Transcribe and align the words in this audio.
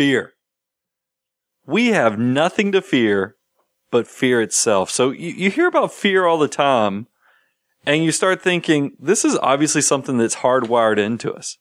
fear. 0.00 0.32
We 1.66 1.88
have 1.88 2.18
nothing 2.18 2.72
to 2.72 2.80
fear 2.80 3.36
but 3.90 4.06
fear 4.06 4.40
itself. 4.40 4.88
So 4.88 5.10
you, 5.10 5.28
you 5.28 5.50
hear 5.50 5.66
about 5.66 5.92
fear 5.92 6.24
all 6.24 6.38
the 6.38 6.48
time 6.48 7.06
and 7.84 8.02
you 8.02 8.10
start 8.10 8.40
thinking, 8.40 8.96
this 8.98 9.26
is 9.26 9.36
obviously 9.42 9.82
something 9.82 10.16
that's 10.16 10.36
hardwired 10.36 10.96
into 10.96 11.34
us. 11.34 11.58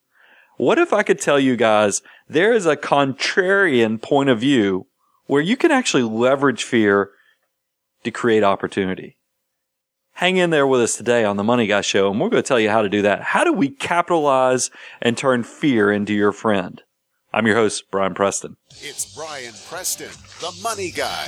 What 0.55 0.79
if 0.79 0.93
I 0.93 1.03
could 1.03 1.19
tell 1.19 1.37
you 1.37 1.57
guys 1.57 2.01
there 2.29 2.53
is 2.53 2.65
a 2.65 2.77
contrarian 2.77 4.01
point 4.01 4.29
of 4.29 4.39
view 4.39 4.87
where 5.25 5.41
you 5.41 5.57
can 5.57 5.71
actually 5.71 6.03
leverage 6.03 6.63
fear 6.63 7.09
to 8.05 8.11
create 8.11 8.45
opportunity? 8.45 9.17
Hang 10.13 10.37
in 10.37 10.49
there 10.49 10.65
with 10.65 10.79
us 10.79 10.95
today 10.95 11.25
on 11.25 11.35
the 11.35 11.43
Money 11.43 11.67
Guy 11.67 11.81
Show, 11.81 12.09
and 12.09 12.21
we're 12.21 12.29
going 12.29 12.41
to 12.41 12.47
tell 12.47 12.59
you 12.59 12.69
how 12.69 12.83
to 12.83 12.89
do 12.89 13.01
that. 13.01 13.21
How 13.21 13.43
do 13.43 13.51
we 13.51 13.67
capitalize 13.67 14.71
and 15.01 15.17
turn 15.17 15.43
fear 15.43 15.91
into 15.91 16.13
your 16.13 16.31
friend? 16.31 16.81
I'm 17.31 17.45
your 17.45 17.57
host, 17.57 17.91
Brian 17.91 18.15
Preston. 18.15 18.57
It's 18.81 19.15
Brian 19.15 19.53
Preston, 19.69 20.09
the 20.41 20.51
Money 20.63 20.89
Guy, 20.89 21.27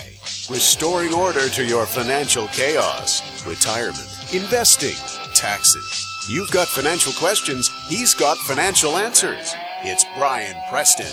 restoring 0.50 1.14
order 1.14 1.48
to 1.48 1.64
your 1.64 1.86
financial 1.86 2.48
chaos, 2.48 3.46
retirement, 3.46 4.34
investing, 4.34 4.96
taxes. 5.36 6.04
You've 6.28 6.50
got 6.50 6.68
financial 6.68 7.14
questions, 7.14 7.70
he's 7.88 8.16
got 8.16 8.40
financial 8.40 8.98
answers. 8.98 9.54
It's 9.84 10.04
Brian 10.18 10.56
Preston, 10.72 11.06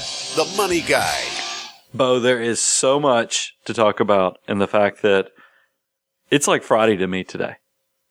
the 0.43 0.57
Money 0.57 0.81
Guy. 0.81 1.23
Bo, 1.93 2.19
there 2.19 2.41
is 2.41 2.59
so 2.59 2.99
much 2.99 3.57
to 3.67 3.75
talk 3.75 4.01
about 4.01 4.39
and 4.49 4.59
the 4.59 4.67
fact 4.67 5.03
that 5.03 5.29
it's 6.31 6.49
like 6.49 6.63
Friday 6.63 6.97
to 6.97 7.07
me 7.07 7.25
today. 7.25 7.57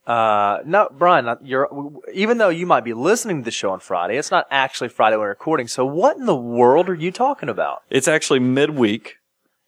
Uh, 0.07 0.59
no, 0.65 0.87
Brian, 0.97 1.35
you're, 1.43 1.69
even 2.13 2.37
though 2.37 2.49
you 2.49 2.65
might 2.65 2.85
be 2.85 2.93
listening 2.93 3.41
to 3.41 3.45
the 3.45 3.51
show 3.51 3.71
on 3.71 3.81
Friday, 3.81 4.17
it's 4.17 4.31
not 4.31 4.47
actually 4.49 4.87
Friday 4.87 5.17
when 5.17 5.23
we're 5.23 5.29
recording. 5.29 5.67
So 5.67 5.85
what 5.85 6.15
in 6.15 6.25
the 6.25 6.35
world 6.35 6.87
are 6.87 6.95
you 6.95 7.11
talking 7.11 7.49
about? 7.49 7.83
It's 7.89 8.07
actually 8.07 8.39
midweek 8.39 9.17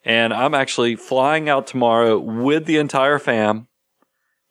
and 0.05 0.33
I'm 0.33 0.55
actually 0.55 0.95
flying 0.95 1.49
out 1.49 1.67
tomorrow 1.67 2.17
with 2.17 2.65
the 2.65 2.77
entire 2.77 3.19
fam 3.19 3.67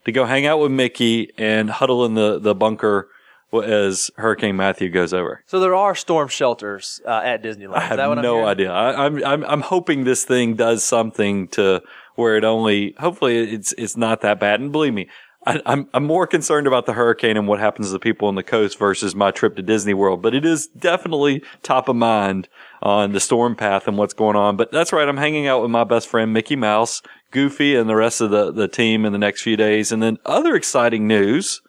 to 0.04 0.12
go 0.12 0.26
hang 0.26 0.46
out 0.46 0.60
with 0.60 0.70
Mickey 0.70 1.32
and 1.38 1.70
huddle 1.70 2.04
in 2.04 2.14
the, 2.14 2.38
the 2.38 2.54
bunker 2.54 3.08
as 3.52 4.10
Hurricane 4.16 4.56
Matthew 4.56 4.90
goes 4.90 5.14
over. 5.14 5.42
So 5.46 5.58
there 5.58 5.74
are 5.74 5.94
storm 5.94 6.28
shelters 6.28 7.00
uh, 7.06 7.22
at 7.24 7.42
Disneyland. 7.42 7.74
I 7.74 7.80
have 7.80 8.18
no 8.18 8.44
idea. 8.44 8.70
I, 8.70 9.06
I'm 9.06 9.24
I'm 9.24 9.44
I'm 9.44 9.60
hoping 9.62 10.04
this 10.04 10.24
thing 10.24 10.54
does 10.54 10.84
something 10.84 11.48
to 11.48 11.82
where 12.14 12.36
it 12.36 12.44
only. 12.44 12.94
Hopefully, 12.98 13.38
it's 13.38 13.72
it's 13.78 13.96
not 13.96 14.20
that 14.20 14.38
bad. 14.38 14.60
And 14.60 14.70
believe 14.70 14.92
me, 14.92 15.08
I, 15.48 15.62
I'm, 15.64 15.88
I'm 15.94 16.04
more 16.04 16.26
concerned 16.26 16.66
about 16.66 16.84
the 16.84 16.92
hurricane 16.92 17.38
and 17.38 17.48
what 17.48 17.58
happens 17.58 17.86
to 17.86 17.92
the 17.92 17.98
people 17.98 18.28
on 18.28 18.34
the 18.34 18.42
coast 18.42 18.78
versus 18.78 19.14
my 19.14 19.30
trip 19.30 19.56
to 19.56 19.62
Disney 19.62 19.94
World. 19.94 20.20
But 20.20 20.34
it 20.34 20.44
is 20.44 20.66
definitely 20.66 21.42
top 21.62 21.88
of 21.88 21.96
mind 21.96 22.50
on 22.82 23.12
the 23.12 23.20
storm 23.20 23.56
path 23.56 23.88
and 23.88 23.96
what's 23.96 24.12
going 24.12 24.36
on. 24.36 24.58
But 24.58 24.70
that's 24.70 24.92
right. 24.92 25.08
I'm 25.08 25.16
hanging 25.16 25.46
out 25.46 25.62
with 25.62 25.70
my 25.70 25.84
best 25.84 26.06
friend 26.06 26.34
Mickey 26.34 26.54
Mouse, 26.54 27.00
Goofy, 27.30 27.74
and 27.74 27.88
the 27.88 27.96
rest 27.96 28.20
of 28.20 28.30
the 28.30 28.52
the 28.52 28.68
team 28.68 29.06
in 29.06 29.12
the 29.12 29.18
next 29.18 29.40
few 29.40 29.56
days. 29.56 29.90
And 29.90 30.02
then 30.02 30.18
other 30.26 30.54
exciting 30.54 31.08
news. 31.08 31.62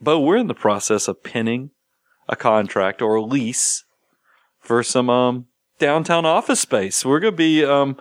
But 0.00 0.20
we're 0.20 0.36
in 0.36 0.46
the 0.46 0.54
process 0.54 1.08
of 1.08 1.24
pinning 1.24 1.70
a 2.28 2.36
contract 2.36 3.02
or 3.02 3.16
a 3.16 3.24
lease 3.24 3.84
for 4.60 4.84
some 4.84 5.10
um, 5.10 5.46
downtown 5.80 6.24
office 6.24 6.60
space. 6.60 7.04
We're 7.04 7.18
going 7.18 7.34
to 7.34 7.36
be 7.36 7.64
um, 7.64 7.96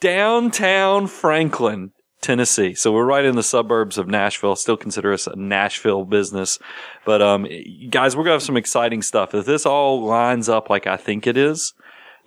downtown 0.00 1.06
Franklin 1.06 1.92
Tennessee. 2.20 2.74
So 2.74 2.92
we're 2.92 3.04
right 3.04 3.24
in 3.24 3.36
the 3.36 3.42
suburbs 3.42 3.98
of 3.98 4.08
Nashville. 4.08 4.56
Still 4.56 4.76
consider 4.76 5.12
us 5.12 5.26
a 5.26 5.36
Nashville 5.36 6.04
business. 6.04 6.58
But, 7.04 7.22
um, 7.22 7.46
guys, 7.90 8.16
we're 8.16 8.24
going 8.24 8.32
to 8.32 8.36
have 8.36 8.42
some 8.42 8.56
exciting 8.56 9.02
stuff. 9.02 9.34
If 9.34 9.46
this 9.46 9.66
all 9.66 10.04
lines 10.04 10.48
up 10.48 10.68
like 10.70 10.86
I 10.86 10.96
think 10.96 11.26
it 11.26 11.36
is, 11.36 11.74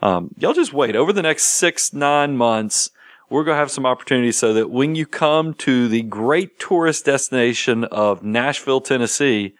um, 0.02 0.34
y'all 0.38 0.54
just 0.54 0.74
wait 0.74 0.96
over 0.96 1.12
the 1.12 1.22
next 1.22 1.48
six, 1.48 1.94
nine 1.94 2.38
months. 2.38 2.92
We're 3.30 3.44
going 3.44 3.56
to 3.56 3.60
have 3.60 3.72
some 3.72 3.86
opportunities 3.86 4.38
so 4.38 4.54
that 4.54 4.72
when 4.72 4.96
you 4.96 5.06
come 5.06 5.54
to 5.56 5.88
the 5.88 6.02
great 6.04 6.60
tourist 6.60 7.06
destination 7.06 7.84
of 7.86 8.24
Nashville, 8.24 8.82
Tennessee, 8.82 9.54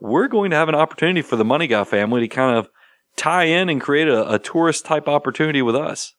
we're 0.00 0.28
going 0.28 0.50
to 0.50 0.56
have 0.56 0.68
an 0.68 0.74
opportunity 0.74 1.20
for 1.20 1.36
the 1.36 1.44
Money 1.44 1.66
Guy 1.66 1.84
family 1.84 2.20
to 2.20 2.28
kind 2.28 2.56
of 2.56 2.70
tie 3.16 3.44
in 3.44 3.68
and 3.68 3.80
create 3.80 4.08
a, 4.08 4.32
a 4.32 4.38
tourist 4.38 4.86
type 4.86 5.08
opportunity 5.08 5.60
with 5.60 5.76
us. 5.76 6.14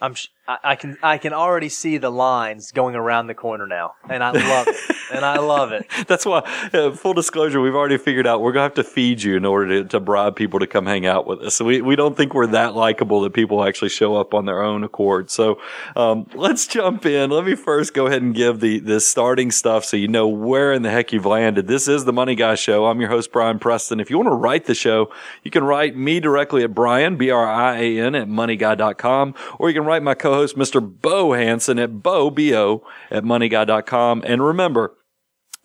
I'm 0.00 0.14
I, 0.48 0.76
can 0.76 0.96
I 1.02 1.18
can 1.18 1.32
already 1.32 1.68
see 1.68 1.98
the 1.98 2.10
lines 2.10 2.70
going 2.70 2.94
around 2.94 3.26
the 3.26 3.34
corner 3.34 3.66
now, 3.66 3.94
and 4.08 4.22
I 4.22 4.30
love 4.30 4.68
it. 4.68 4.76
and 5.12 5.24
I 5.24 5.38
love 5.38 5.72
it. 5.72 5.86
That's 6.06 6.24
why, 6.24 6.38
uh, 6.72 6.92
full 6.92 7.14
disclosure, 7.14 7.60
we've 7.60 7.74
already 7.74 7.98
figured 7.98 8.26
out 8.26 8.40
we're 8.40 8.52
gonna 8.52 8.64
have 8.64 8.74
to 8.74 8.84
feed 8.84 9.22
you 9.22 9.36
in 9.36 9.44
order 9.44 9.82
to, 9.82 9.88
to 9.88 10.00
bribe 10.00 10.36
people 10.36 10.60
to 10.60 10.66
come 10.66 10.86
hang 10.86 11.06
out 11.06 11.26
with 11.26 11.40
us. 11.40 11.56
So 11.56 11.64
we 11.64 11.80
we 11.82 11.96
don't 11.96 12.16
think 12.16 12.34
we're 12.34 12.46
that 12.48 12.74
likable 12.74 13.22
that 13.22 13.32
people 13.32 13.64
actually 13.64 13.88
show 13.88 14.16
up 14.16 14.34
on 14.34 14.44
their 14.44 14.62
own 14.62 14.84
accord. 14.84 15.30
So 15.30 15.60
um, 15.96 16.26
let's 16.34 16.66
jump 16.66 17.06
in. 17.06 17.30
Let 17.30 17.44
me 17.44 17.54
first 17.54 17.94
go 17.94 18.06
ahead 18.06 18.22
and 18.22 18.34
give 18.34 18.60
the 18.60 18.78
the 18.78 19.00
starting 19.00 19.50
stuff 19.50 19.84
so 19.84 19.96
you 19.96 20.08
know 20.08 20.28
where 20.28 20.72
in 20.72 20.82
the 20.82 20.90
heck 20.90 21.12
you've 21.12 21.26
landed. 21.26 21.66
This 21.66 21.88
is 21.88 22.04
the 22.04 22.12
Money 22.12 22.34
Guy 22.34 22.54
Show. 22.54 22.86
I'm 22.86 23.00
your 23.00 23.10
host 23.10 23.32
Brian 23.32 23.58
Preston. 23.58 24.00
If 24.00 24.10
you 24.10 24.16
want 24.16 24.28
to 24.28 24.34
write 24.34 24.66
the 24.66 24.74
show, 24.74 25.10
you 25.42 25.50
can 25.50 25.64
write 25.64 25.96
me 25.96 26.20
directly 26.20 26.62
at 26.62 26.74
Brian 26.74 27.16
B 27.16 27.30
R 27.30 27.46
I 27.46 27.78
A 27.78 28.00
N 28.00 28.14
at 28.14 28.28
moneyguy.com, 28.28 29.34
or 29.58 29.68
you 29.68 29.74
can 29.74 29.84
write 29.84 30.02
my 30.02 30.14
co-host 30.36 30.56
Mr. 30.56 31.00
Bo 31.00 31.32
Hanson 31.32 31.78
at 31.78 32.02
Bo 32.02 32.30
B 32.30 32.54
O 32.54 32.82
at 33.10 33.24
moneyguy.com. 33.24 34.22
And 34.26 34.44
remember, 34.44 34.94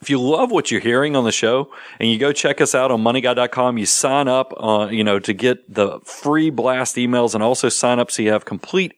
if 0.02 0.10
you 0.10 0.20
love 0.20 0.50
what 0.50 0.72
you're 0.72 0.82
hearing 0.82 1.16
on 1.16 1.26
the 1.26 1.32
show 1.32 1.70
and 2.00 2.10
you 2.10 2.18
go 2.18 2.32
check 2.32 2.62
us 2.62 2.74
out 2.74 2.90
on 2.90 3.04
moneyguy.com, 3.04 3.78
you 3.78 3.86
sign 3.86 4.28
up, 4.28 4.54
uh, 4.58 4.88
you 4.90 5.04
know, 5.04 5.20
to 5.20 5.34
get 5.34 5.74
the 5.74 6.00
free 6.06 6.50
blast 6.50 6.96
emails 6.96 7.36
and 7.36 7.44
also 7.44 7.70
sign 7.70 8.00
up 8.00 8.10
so 8.10 8.24
you 8.24 8.32
have 8.32 8.46
complete 8.46 8.94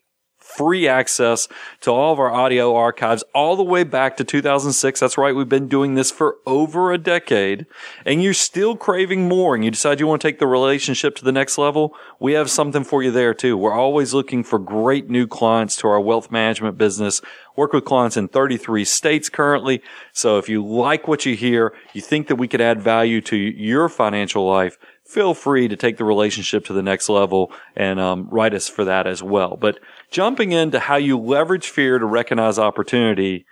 free 0.57 0.87
access 0.87 1.47
to 1.81 1.91
all 1.91 2.13
of 2.13 2.19
our 2.19 2.31
audio 2.31 2.75
archives 2.75 3.23
all 3.33 3.55
the 3.55 3.63
way 3.63 3.83
back 3.83 4.17
to 4.17 4.23
2006. 4.23 4.99
That's 4.99 5.17
right. 5.17 5.35
We've 5.35 5.49
been 5.49 5.67
doing 5.67 5.95
this 5.95 6.11
for 6.11 6.37
over 6.45 6.91
a 6.91 6.97
decade 6.97 7.65
and 8.05 8.23
you're 8.23 8.33
still 8.33 8.75
craving 8.75 9.27
more 9.27 9.55
and 9.55 9.63
you 9.63 9.71
decide 9.71 9.99
you 9.99 10.07
want 10.07 10.21
to 10.21 10.27
take 10.27 10.39
the 10.39 10.47
relationship 10.47 11.15
to 11.15 11.25
the 11.25 11.31
next 11.31 11.57
level. 11.57 11.95
We 12.19 12.33
have 12.33 12.49
something 12.49 12.83
for 12.83 13.03
you 13.03 13.11
there 13.11 13.33
too. 13.33 13.57
We're 13.57 13.73
always 13.73 14.13
looking 14.13 14.43
for 14.43 14.59
great 14.59 15.09
new 15.09 15.27
clients 15.27 15.75
to 15.77 15.87
our 15.87 16.01
wealth 16.01 16.31
management 16.31 16.77
business. 16.77 17.21
Work 17.55 17.73
with 17.73 17.85
clients 17.85 18.17
in 18.17 18.27
33 18.27 18.83
states 18.85 19.29
currently. 19.29 19.81
So 20.11 20.37
if 20.37 20.49
you 20.49 20.65
like 20.65 21.07
what 21.07 21.25
you 21.25 21.35
hear, 21.35 21.73
you 21.93 22.01
think 22.01 22.27
that 22.27 22.35
we 22.35 22.47
could 22.47 22.61
add 22.61 22.81
value 22.81 23.21
to 23.21 23.35
your 23.35 23.89
financial 23.89 24.47
life, 24.47 24.77
feel 25.05 25.33
free 25.33 25.67
to 25.67 25.75
take 25.75 25.97
the 25.97 26.03
relationship 26.03 26.65
to 26.65 26.73
the 26.73 26.81
next 26.81 27.09
level 27.09 27.51
and 27.75 27.99
um, 27.99 28.27
write 28.31 28.53
us 28.53 28.67
for 28.67 28.85
that 28.85 29.05
as 29.05 29.21
well. 29.21 29.57
But 29.57 29.79
jumping 30.13 30.51
into 30.51 30.79
how 30.79 30.95
you 30.95 31.17
leverage 31.17 31.67
fear 31.67 31.97
to 31.97 32.05
recognize 32.05 32.59
opportunity, 32.59 33.45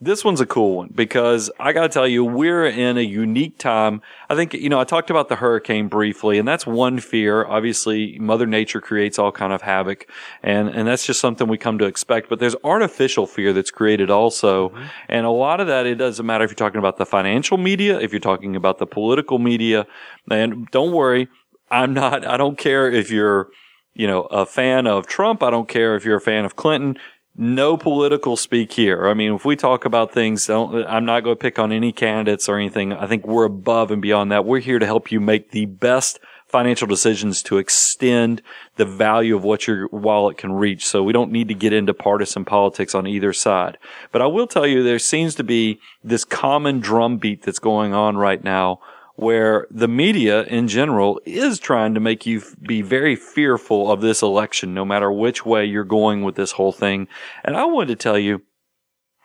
this 0.00 0.24
one's 0.24 0.40
a 0.40 0.46
cool 0.46 0.76
one 0.76 0.90
because 0.94 1.50
I 1.60 1.72
got 1.72 1.82
to 1.82 1.88
tell 1.88 2.08
you, 2.08 2.24
we're 2.24 2.66
in 2.66 2.96
a 2.96 3.02
unique 3.02 3.58
time. 3.58 4.00
I 4.28 4.34
think, 4.34 4.54
you 4.54 4.68
know, 4.68 4.80
I 4.80 4.84
talked 4.84 5.10
about 5.10 5.28
the 5.28 5.36
hurricane 5.36 5.88
briefly 5.88 6.38
and 6.38 6.48
that's 6.48 6.66
one 6.66 7.00
fear. 7.00 7.46
Obviously, 7.46 8.18
mother 8.18 8.46
nature 8.46 8.80
creates 8.80 9.18
all 9.18 9.30
kind 9.30 9.52
of 9.52 9.62
havoc 9.62 10.10
and, 10.42 10.68
and 10.68 10.88
that's 10.88 11.06
just 11.06 11.20
something 11.20 11.48
we 11.48 11.58
come 11.58 11.78
to 11.78 11.84
expect. 11.84 12.30
But 12.30 12.40
there's 12.40 12.56
artificial 12.64 13.26
fear 13.26 13.52
that's 13.52 13.70
created 13.70 14.10
also. 14.10 14.70
Mm-hmm. 14.70 14.84
And 15.10 15.26
a 15.26 15.30
lot 15.30 15.60
of 15.60 15.66
that, 15.66 15.86
it 15.86 15.96
doesn't 15.96 16.24
matter 16.24 16.44
if 16.44 16.50
you're 16.50 16.56
talking 16.56 16.78
about 16.78 16.96
the 16.96 17.06
financial 17.06 17.58
media, 17.58 18.00
if 18.00 18.12
you're 18.12 18.20
talking 18.20 18.56
about 18.56 18.78
the 18.78 18.86
political 18.86 19.38
media. 19.38 19.86
And 20.30 20.66
don't 20.70 20.92
worry. 20.92 21.28
I'm 21.70 21.92
not, 21.92 22.26
I 22.26 22.36
don't 22.38 22.56
care 22.56 22.90
if 22.90 23.10
you're, 23.10 23.48
you 23.96 24.06
know, 24.06 24.22
a 24.24 24.46
fan 24.46 24.86
of 24.86 25.06
Trump. 25.06 25.42
I 25.42 25.50
don't 25.50 25.68
care 25.68 25.96
if 25.96 26.04
you're 26.04 26.18
a 26.18 26.20
fan 26.20 26.44
of 26.44 26.56
Clinton 26.56 26.98
no 27.36 27.76
political 27.76 28.36
speak 28.36 28.72
here. 28.72 29.08
I 29.08 29.14
mean, 29.14 29.34
if 29.34 29.44
we 29.44 29.56
talk 29.56 29.84
about 29.84 30.12
things, 30.12 30.48
I'm 30.48 31.04
not 31.04 31.22
going 31.22 31.36
to 31.36 31.40
pick 31.40 31.58
on 31.58 31.70
any 31.70 31.92
candidates 31.92 32.48
or 32.48 32.56
anything. 32.56 32.92
I 32.92 33.06
think 33.06 33.26
we're 33.26 33.44
above 33.44 33.90
and 33.90 34.00
beyond 34.00 34.32
that. 34.32 34.46
We're 34.46 34.60
here 34.60 34.78
to 34.78 34.86
help 34.86 35.12
you 35.12 35.20
make 35.20 35.50
the 35.50 35.66
best 35.66 36.18
financial 36.46 36.86
decisions 36.86 37.42
to 37.42 37.58
extend 37.58 38.40
the 38.76 38.84
value 38.84 39.36
of 39.36 39.44
what 39.44 39.66
your 39.66 39.88
wallet 39.88 40.38
can 40.38 40.52
reach. 40.52 40.86
So 40.86 41.02
we 41.02 41.12
don't 41.12 41.32
need 41.32 41.48
to 41.48 41.54
get 41.54 41.72
into 41.72 41.92
partisan 41.92 42.44
politics 42.44 42.94
on 42.94 43.06
either 43.06 43.32
side. 43.32 43.76
But 44.12 44.22
I 44.22 44.26
will 44.26 44.46
tell 44.46 44.66
you, 44.66 44.82
there 44.82 44.98
seems 44.98 45.34
to 45.34 45.44
be 45.44 45.80
this 46.02 46.24
common 46.24 46.80
drumbeat 46.80 47.42
that's 47.42 47.58
going 47.58 47.92
on 47.92 48.16
right 48.16 48.42
now 48.42 48.80
where 49.16 49.66
the 49.70 49.88
media 49.88 50.44
in 50.44 50.68
general 50.68 51.20
is 51.24 51.58
trying 51.58 51.94
to 51.94 52.00
make 52.00 52.26
you 52.26 52.42
be 52.60 52.82
very 52.82 53.16
fearful 53.16 53.90
of 53.90 54.02
this 54.02 54.22
election, 54.22 54.74
no 54.74 54.84
matter 54.84 55.10
which 55.10 55.44
way 55.44 55.64
you're 55.64 55.84
going 55.84 56.22
with 56.22 56.34
this 56.34 56.52
whole 56.52 56.72
thing. 56.72 57.08
And 57.42 57.56
I 57.56 57.64
wanted 57.64 57.88
to 57.88 57.96
tell 57.96 58.18
you, 58.18 58.42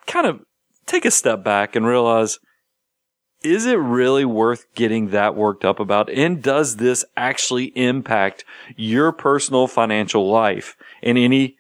kind 0.07 0.25
of 0.25 0.39
take 0.85 1.05
a 1.05 1.11
step 1.11 1.43
back 1.43 1.75
and 1.75 1.85
realize, 1.85 2.39
is 3.43 3.65
it 3.65 3.75
really 3.75 4.23
worth 4.23 4.73
getting 4.75 5.09
that 5.09 5.35
worked 5.35 5.65
up 5.65 5.79
about? 5.79 6.09
And 6.09 6.41
does 6.41 6.77
this 6.77 7.03
actually 7.17 7.65
impact 7.77 8.45
your 8.77 9.11
personal 9.11 9.67
financial 9.67 10.29
life 10.29 10.77
in 11.01 11.17
any 11.17 11.57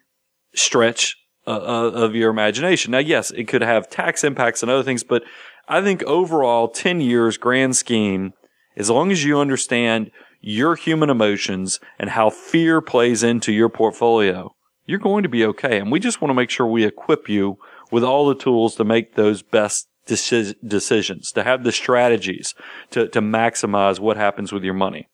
stretch 0.53 1.17
uh, 1.47 1.51
uh 1.51 1.91
of 1.91 2.15
your 2.15 2.29
imagination? 2.29 2.91
Now, 2.91 2.99
yes, 2.99 3.31
it 3.31 3.47
could 3.47 3.61
have 3.61 3.89
tax 3.89 4.23
impacts 4.23 4.61
and 4.61 4.71
other 4.71 4.83
things, 4.83 5.03
but 5.03 5.23
I 5.71 5.81
think 5.81 6.03
overall, 6.03 6.67
10 6.67 6.99
years, 6.99 7.37
grand 7.37 7.77
scheme, 7.77 8.33
as 8.75 8.89
long 8.89 9.09
as 9.09 9.23
you 9.23 9.39
understand 9.39 10.11
your 10.41 10.75
human 10.75 11.09
emotions 11.09 11.79
and 11.97 12.09
how 12.09 12.29
fear 12.29 12.81
plays 12.81 13.23
into 13.23 13.53
your 13.53 13.69
portfolio, 13.69 14.53
you're 14.85 14.99
going 14.99 15.23
to 15.23 15.29
be 15.29 15.45
okay. 15.45 15.79
And 15.79 15.89
we 15.89 16.01
just 16.01 16.19
want 16.19 16.29
to 16.29 16.33
make 16.33 16.49
sure 16.49 16.67
we 16.67 16.83
equip 16.83 17.29
you 17.29 17.57
with 17.89 18.03
all 18.03 18.27
the 18.27 18.35
tools 18.35 18.75
to 18.75 18.83
make 18.83 19.15
those 19.15 19.43
best 19.43 19.87
deci- 20.05 20.55
decisions, 20.67 21.31
to 21.31 21.43
have 21.43 21.63
the 21.63 21.71
strategies 21.71 22.53
to, 22.89 23.07
to 23.07 23.21
maximize 23.21 23.97
what 23.97 24.17
happens 24.17 24.51
with 24.51 24.65
your 24.65 24.73
money. 24.73 25.07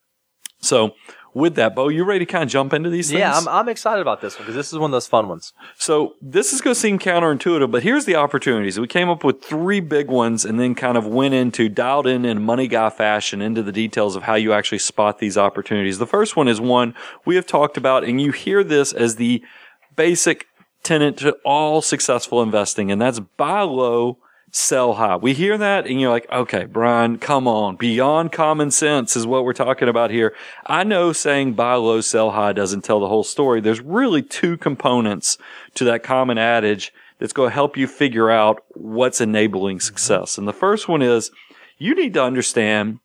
So 0.60 0.96
with 1.38 1.56
that, 1.56 1.76
Bo, 1.76 1.90
you 1.90 2.04
ready 2.04 2.26
to 2.26 2.32
kind 2.32 2.44
of 2.44 2.50
jump 2.50 2.74
into 2.74 2.90
these 2.90 3.10
things? 3.10 3.20
Yeah, 3.20 3.38
I'm, 3.38 3.48
I'm 3.48 3.70
excited 3.70 4.02
about 4.02 4.22
this 4.22 4.36
one 4.38 4.44
because 4.44 4.56
this 4.56 4.74
is 4.74 4.80
one 4.80 4.90
of 4.90 4.94
those 4.94 5.06
fun 5.06 5.28
ones. 5.28 5.54
So 5.78 6.16
this 6.20 6.52
is 6.52 6.62
going 6.62 6.74
to 6.74 6.80
seem 6.80 6.98
counterintuitive, 6.98 7.70
but 7.70 7.84
here's 7.84 8.06
the 8.06 8.16
opportunities. 8.16 8.80
We 8.80 8.88
came 8.88 9.08
up 9.08 9.24
with 9.24 9.44
three 9.44 9.80
big 9.80 10.08
ones 10.08 10.46
and 10.46 10.60
then 10.60 10.74
kind 10.74 10.98
of 10.98 11.06
went 11.06 11.36
into 11.36 11.70
dialed 11.70 12.08
in 12.08 12.26
in 12.26 12.42
money 12.42 12.68
guy 12.68 12.90
fashion 12.90 13.42
into 13.42 13.62
the 13.62 13.72
details 13.72 14.16
of 14.16 14.24
how 14.24 14.34
you 14.34 14.52
actually 14.52 14.80
spot 14.80 15.20
these 15.20 15.38
opportunities. 15.38 16.00
The 16.00 16.08
first 16.08 16.36
one 16.36 16.48
is 16.48 16.60
one 16.60 16.96
we 17.24 17.36
have 17.36 17.46
talked 17.46 17.78
about 17.78 18.04
and 18.04 18.20
you 18.20 18.32
hear 18.32 18.64
this 18.64 18.92
as 18.92 19.18
the 19.18 19.44
basic 19.96 20.48
tenet 20.82 21.18
to 21.18 21.38
all 21.46 21.82
successful 21.82 22.42
investing 22.42 22.92
and 22.92 23.00
that's 23.00 23.20
buy 23.20 23.62
low, 23.62 24.18
sell 24.52 24.94
high. 24.94 25.18
We 25.18 25.34
hear 25.34 25.58
that 25.58 25.88
and 25.88 26.00
you're 26.00 26.10
like, 26.10 26.30
okay, 26.32 26.66
Brian, 26.66 27.18
come 27.18 27.48
on. 27.48 27.76
Beyond 27.76 28.32
common 28.32 28.72
sense 28.72 29.16
is 29.16 29.28
what 29.28 29.44
we're 29.44 29.54
talking 29.54 29.90
about 29.90 30.10
here. 30.10 30.34
I 30.66 30.84
know 30.84 31.14
saying 31.14 31.54
buy 31.54 31.76
low, 31.76 32.02
sell 32.02 32.32
high 32.32 32.54
doesn't 32.54 32.84
tell 32.84 33.00
the 33.00 33.10
whole 33.10 33.24
story. 33.24 33.62
There's 33.62 33.82
really 33.82 34.22
two 34.22 34.58
components 34.58 35.38
to 35.76 35.84
that 35.86 36.04
common 36.04 36.38
adage 36.38 36.94
that's 37.20 37.34
going 37.34 37.50
to 37.50 37.54
help 37.54 37.78
you 37.78 37.88
figure 37.88 38.30
out 38.30 38.64
what's 38.70 39.22
enabling 39.22 39.78
mm-hmm. 39.78 39.86
success. 39.86 40.38
And 40.38 40.48
the 40.48 40.54
first 40.54 40.88
one 40.88 41.02
is 41.02 41.32
you 41.78 41.94
need 41.96 42.14
to 42.14 42.24
understand 42.24 43.00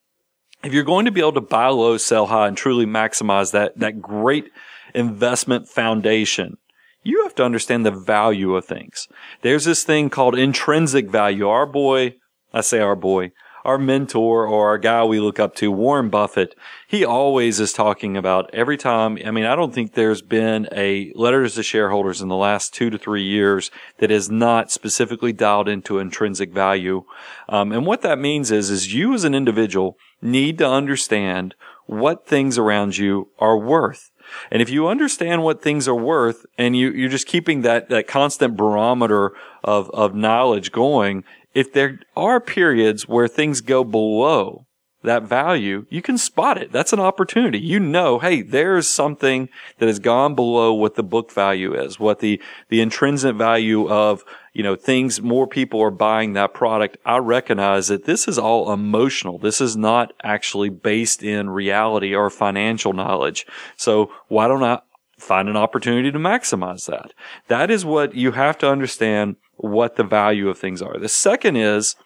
if 0.62 0.72
you're 0.72 0.84
going 0.84 1.06
to 1.06 1.10
be 1.10 1.20
able 1.20 1.32
to 1.32 1.40
buy 1.40 1.68
low, 1.68 1.96
sell 1.96 2.26
high 2.26 2.46
and 2.46 2.56
truly 2.56 2.86
maximize 2.86 3.52
that, 3.52 3.78
that 3.78 4.00
great 4.00 4.50
investment 4.94 5.68
foundation, 5.68 6.56
you 7.02 7.22
have 7.24 7.34
to 7.36 7.44
understand 7.44 7.84
the 7.84 7.90
value 7.90 8.54
of 8.54 8.64
things. 8.64 9.08
There's 9.42 9.64
this 9.64 9.84
thing 9.84 10.10
called 10.10 10.38
intrinsic 10.38 11.10
value. 11.10 11.48
Our 11.48 11.66
boy, 11.66 12.16
I 12.52 12.60
say 12.60 12.80
our 12.80 12.96
boy, 12.96 13.32
our 13.64 13.78
mentor 13.78 14.46
or 14.46 14.68
our 14.68 14.78
guy 14.78 15.04
we 15.04 15.20
look 15.20 15.38
up 15.38 15.54
to, 15.56 15.70
Warren 15.70 16.10
Buffett, 16.10 16.54
he 16.86 17.04
always 17.04 17.60
is 17.60 17.72
talking 17.72 18.16
about 18.16 18.52
every 18.52 18.76
time. 18.76 19.18
I 19.24 19.30
mean, 19.30 19.44
I 19.44 19.54
don't 19.54 19.72
think 19.72 19.94
there's 19.94 20.22
been 20.22 20.68
a 20.72 21.12
letters 21.14 21.54
to 21.54 21.62
shareholders 21.62 22.20
in 22.20 22.28
the 22.28 22.36
last 22.36 22.74
two 22.74 22.90
to 22.90 22.98
three 22.98 23.22
years 23.22 23.70
that 23.98 24.10
is 24.10 24.30
not 24.30 24.70
specifically 24.70 25.32
dialed 25.32 25.68
into 25.68 25.98
intrinsic 25.98 26.52
value. 26.52 27.04
Um, 27.48 27.72
and 27.72 27.86
what 27.86 28.02
that 28.02 28.18
means 28.18 28.50
is, 28.50 28.70
is 28.70 28.94
you 28.94 29.14
as 29.14 29.24
an 29.24 29.34
individual 29.34 29.96
need 30.20 30.58
to 30.58 30.68
understand 30.68 31.54
what 31.86 32.26
things 32.26 32.58
around 32.58 32.96
you 32.96 33.28
are 33.38 33.58
worth. 33.58 34.10
And 34.50 34.62
if 34.62 34.70
you 34.70 34.88
understand 34.88 35.42
what 35.42 35.62
things 35.62 35.88
are 35.88 35.94
worth 35.94 36.44
and 36.58 36.76
you, 36.76 36.90
you're 36.90 37.08
just 37.08 37.26
keeping 37.26 37.62
that, 37.62 37.88
that 37.88 38.06
constant 38.06 38.56
barometer 38.56 39.32
of, 39.64 39.90
of 39.90 40.14
knowledge 40.14 40.72
going, 40.72 41.24
if 41.54 41.72
there 41.72 42.00
are 42.16 42.40
periods 42.40 43.08
where 43.08 43.28
things 43.28 43.60
go 43.60 43.84
below 43.84 44.66
that 45.02 45.24
value, 45.24 45.86
you 45.90 46.02
can 46.02 46.16
spot 46.16 46.58
it. 46.58 46.72
That's 46.72 46.92
an 46.92 47.00
opportunity. 47.00 47.58
You 47.58 47.80
know, 47.80 48.18
hey, 48.18 48.42
there's 48.42 48.88
something 48.88 49.48
that 49.78 49.86
has 49.86 49.98
gone 49.98 50.34
below 50.34 50.72
what 50.72 50.94
the 50.94 51.02
book 51.02 51.32
value 51.32 51.74
is, 51.74 51.98
what 51.98 52.20
the, 52.20 52.40
the 52.68 52.80
intrinsic 52.80 53.36
value 53.36 53.88
of, 53.88 54.24
you 54.52 54.62
know, 54.62 54.76
things 54.76 55.20
more 55.20 55.46
people 55.46 55.80
are 55.80 55.90
buying 55.90 56.34
that 56.34 56.54
product. 56.54 56.96
I 57.04 57.18
recognize 57.18 57.88
that 57.88 58.04
this 58.04 58.28
is 58.28 58.38
all 58.38 58.72
emotional. 58.72 59.38
This 59.38 59.60
is 59.60 59.76
not 59.76 60.12
actually 60.22 60.68
based 60.68 61.22
in 61.22 61.50
reality 61.50 62.14
or 62.14 62.30
financial 62.30 62.92
knowledge. 62.92 63.46
So 63.76 64.12
why 64.28 64.48
don't 64.48 64.62
I 64.62 64.80
find 65.18 65.48
an 65.48 65.56
opportunity 65.56 66.12
to 66.12 66.18
maximize 66.18 66.86
that? 66.86 67.12
That 67.48 67.70
is 67.70 67.84
what 67.84 68.14
you 68.14 68.32
have 68.32 68.58
to 68.58 68.70
understand 68.70 69.36
what 69.56 69.96
the 69.96 70.04
value 70.04 70.48
of 70.48 70.58
things 70.58 70.82
are. 70.82 70.98
The 70.98 71.08
second 71.08 71.56
is, 71.56 71.96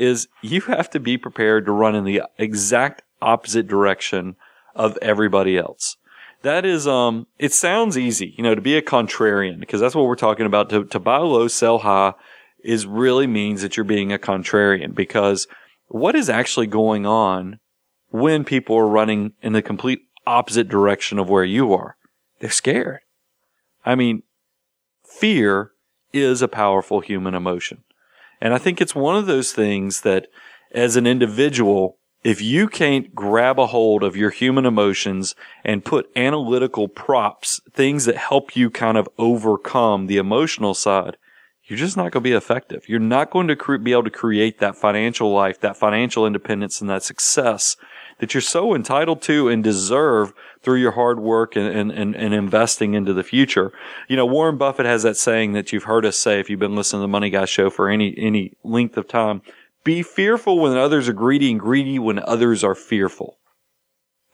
is 0.00 0.28
you 0.42 0.62
have 0.62 0.88
to 0.90 0.98
be 0.98 1.18
prepared 1.18 1.66
to 1.66 1.72
run 1.72 1.94
in 1.94 2.04
the 2.04 2.22
exact 2.38 3.02
opposite 3.20 3.68
direction 3.68 4.34
of 4.74 4.96
everybody 5.02 5.58
else. 5.58 5.96
That 6.42 6.64
is, 6.64 6.88
um, 6.88 7.26
it 7.38 7.52
sounds 7.52 7.98
easy, 7.98 8.34
you 8.36 8.42
know, 8.42 8.54
to 8.54 8.62
be 8.62 8.76
a 8.76 8.82
contrarian 8.82 9.60
because 9.60 9.78
that's 9.80 9.94
what 9.94 10.06
we're 10.06 10.16
talking 10.16 10.46
about. 10.46 10.70
To, 10.70 10.84
to 10.86 10.98
buy 10.98 11.18
low, 11.18 11.48
sell 11.48 11.80
high 11.80 12.14
is 12.64 12.86
really 12.86 13.26
means 13.26 13.60
that 13.60 13.76
you're 13.76 13.84
being 13.84 14.10
a 14.10 14.18
contrarian 14.18 14.94
because 14.94 15.46
what 15.88 16.14
is 16.14 16.30
actually 16.30 16.66
going 16.66 17.04
on 17.04 17.58
when 18.08 18.44
people 18.44 18.76
are 18.76 18.88
running 18.88 19.32
in 19.42 19.52
the 19.52 19.60
complete 19.60 20.00
opposite 20.26 20.68
direction 20.68 21.18
of 21.18 21.28
where 21.28 21.44
you 21.44 21.74
are? 21.74 21.96
They're 22.38 22.48
scared. 22.48 23.00
I 23.84 23.94
mean, 23.94 24.22
fear 25.04 25.72
is 26.12 26.40
a 26.40 26.48
powerful 26.48 27.00
human 27.00 27.34
emotion. 27.34 27.84
And 28.40 28.54
I 28.54 28.58
think 28.58 28.80
it's 28.80 28.94
one 28.94 29.16
of 29.16 29.26
those 29.26 29.52
things 29.52 30.00
that 30.02 30.28
as 30.72 30.96
an 30.96 31.06
individual, 31.06 31.98
if 32.22 32.40
you 32.40 32.68
can't 32.68 33.14
grab 33.14 33.58
a 33.58 33.66
hold 33.66 34.02
of 34.02 34.16
your 34.16 34.30
human 34.30 34.66
emotions 34.66 35.34
and 35.64 35.84
put 35.84 36.10
analytical 36.16 36.88
props, 36.88 37.60
things 37.72 38.04
that 38.04 38.16
help 38.16 38.56
you 38.56 38.70
kind 38.70 38.98
of 38.98 39.08
overcome 39.18 40.06
the 40.06 40.18
emotional 40.18 40.74
side, 40.74 41.16
you're 41.64 41.78
just 41.78 41.96
not 41.96 42.10
going 42.10 42.22
to 42.24 42.28
be 42.28 42.32
effective. 42.32 42.88
You're 42.88 42.98
not 42.98 43.30
going 43.30 43.46
to 43.48 43.56
cre- 43.56 43.76
be 43.76 43.92
able 43.92 44.04
to 44.04 44.10
create 44.10 44.58
that 44.58 44.76
financial 44.76 45.32
life, 45.32 45.60
that 45.60 45.76
financial 45.76 46.26
independence 46.26 46.80
and 46.80 46.90
that 46.90 47.04
success 47.04 47.76
that 48.18 48.34
you're 48.34 48.40
so 48.40 48.74
entitled 48.74 49.22
to 49.22 49.48
and 49.48 49.64
deserve 49.64 50.32
through 50.62 50.78
your 50.78 50.92
hard 50.92 51.20
work 51.20 51.56
and, 51.56 51.66
and, 51.66 51.90
and, 51.90 52.14
and, 52.14 52.34
investing 52.34 52.94
into 52.94 53.14
the 53.14 53.22
future. 53.22 53.72
You 54.08 54.16
know, 54.16 54.26
Warren 54.26 54.58
Buffett 54.58 54.86
has 54.86 55.02
that 55.04 55.16
saying 55.16 55.52
that 55.54 55.72
you've 55.72 55.84
heard 55.84 56.04
us 56.04 56.18
say 56.18 56.38
if 56.38 56.50
you've 56.50 56.60
been 56.60 56.76
listening 56.76 57.00
to 57.00 57.04
the 57.04 57.08
Money 57.08 57.30
Guy 57.30 57.46
show 57.46 57.70
for 57.70 57.88
any, 57.88 58.14
any 58.18 58.52
length 58.62 58.96
of 58.96 59.08
time. 59.08 59.40
Be 59.84 60.02
fearful 60.02 60.58
when 60.60 60.76
others 60.76 61.08
are 61.08 61.14
greedy 61.14 61.50
and 61.50 61.58
greedy 61.58 61.98
when 61.98 62.18
others 62.18 62.62
are 62.62 62.74
fearful. 62.74 63.38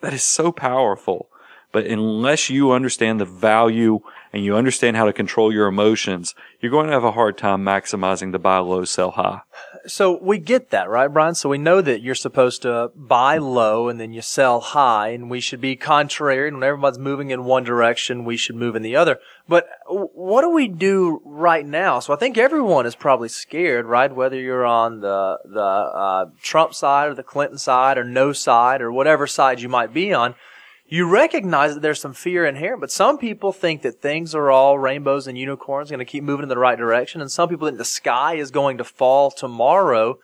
That 0.01 0.13
is 0.13 0.25
so 0.25 0.51
powerful. 0.51 1.29
But 1.73 1.87
unless 1.87 2.49
you 2.49 2.73
understand 2.73 3.21
the 3.21 3.25
value 3.25 4.01
and 4.33 4.45
you 4.45 4.57
understand 4.57 4.97
how 4.97 5.05
to 5.05 5.13
control 5.13 5.53
your 5.53 5.67
emotions, 5.67 6.35
you're 6.61 6.71
going 6.71 6.87
to 6.87 6.93
have 6.93 7.05
a 7.05 7.13
hard 7.13 7.37
time 7.37 7.65
maximizing 7.65 8.33
the 8.33 8.39
buy 8.39 8.59
low, 8.59 8.85
sell 8.85 9.13
high. 9.13 9.41
So 9.87 10.19
we 10.21 10.39
get 10.39 10.71
that, 10.71 10.89
right, 10.89 11.07
Brian? 11.07 11.35
So 11.35 11.49
we 11.49 11.59
know 11.59 11.81
that 11.81 12.03
you're 12.03 12.17
supposed 12.17 12.63
to 12.63 12.91
buy 12.97 13.39
low 13.39 13.89
and 13.89 14.01
then 14.01 14.13
you 14.13 14.21
sell 14.21 14.61
high, 14.61 15.09
and 15.09 15.31
we 15.31 15.39
should 15.39 15.61
be 15.61 15.77
contrary. 15.77 16.51
When 16.51 16.63
everybody's 16.63 16.99
moving 16.99 17.31
in 17.31 17.45
one 17.45 17.63
direction, 17.63 18.25
we 18.25 18.37
should 18.37 18.57
move 18.57 18.75
in 18.75 18.83
the 18.83 18.97
other. 18.97 19.19
But 19.49 19.69
what 19.87 20.43
do 20.43 20.51
we 20.51 20.67
do 20.67 21.21
right 21.25 21.65
now? 21.65 22.01
So 22.01 22.13
I 22.13 22.17
think 22.17 22.37
everyone 22.37 22.87
is 22.87 22.97
probably 22.97 23.29
scared, 23.29 23.87
right? 23.87 24.15
Whether 24.15 24.41
you're 24.41 24.67
on 24.67 25.01
the 25.01 25.39
the 25.45 25.61
uh, 25.61 26.25
Trump 26.43 26.75
side 26.75 27.09
or 27.09 27.15
the 27.15 27.23
Clinton 27.23 27.59
side 27.59 27.97
or 27.97 28.05
no 28.05 28.33
side 28.33 28.83
or 28.83 28.91
whatever 28.91 29.27
side 29.27 29.61
you 29.61 29.69
might 29.69 29.95
be 29.95 30.13
on 30.13 30.35
you 30.89 31.09
recognize 31.09 31.75
that 31.75 31.81
there's 31.81 32.01
some 32.01 32.13
fear 32.13 32.47
inherent, 32.47 32.81
but 32.81 32.93
some 32.93 33.19
people 33.19 33.53
think 33.53 33.83
that 33.83 34.01
things 34.01 34.35
are 34.35 34.51
all 34.51 34.79
rainbows 34.79 35.27
and 35.27 35.37
unicorns, 35.37 35.91
going 35.91 35.99
to 35.99 36.05
keep 36.05 36.23
moving 36.23 36.45
in 36.45 36.49
the 36.49 36.59
right 36.59 36.79
direction, 36.79 37.21
and 37.21 37.31
some 37.31 37.49
people 37.49 37.67
think 37.67 37.79
the 37.79 37.85
sky 37.85 38.35
is 38.35 38.51
going 38.51 38.79
to 38.79 38.85
fall 38.85 39.31
tomorrow. 39.31 40.19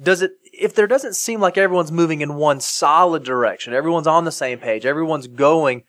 Does 0.00 0.22
it, 0.22 0.32
if 0.52 0.74
there 0.74 0.86
doesn't 0.86 1.14
seem 1.14 1.40
like 1.40 1.58
everyone's 1.58 1.92
moving 1.92 2.20
in 2.20 2.34
one 2.34 2.60
solid 2.60 3.24
direction, 3.24 3.74
everyone's 3.74 4.06
on 4.06 4.24
the 4.24 4.32
same 4.32 4.58
page, 4.58 4.86
everyone's 4.86 5.26
going 5.26 5.82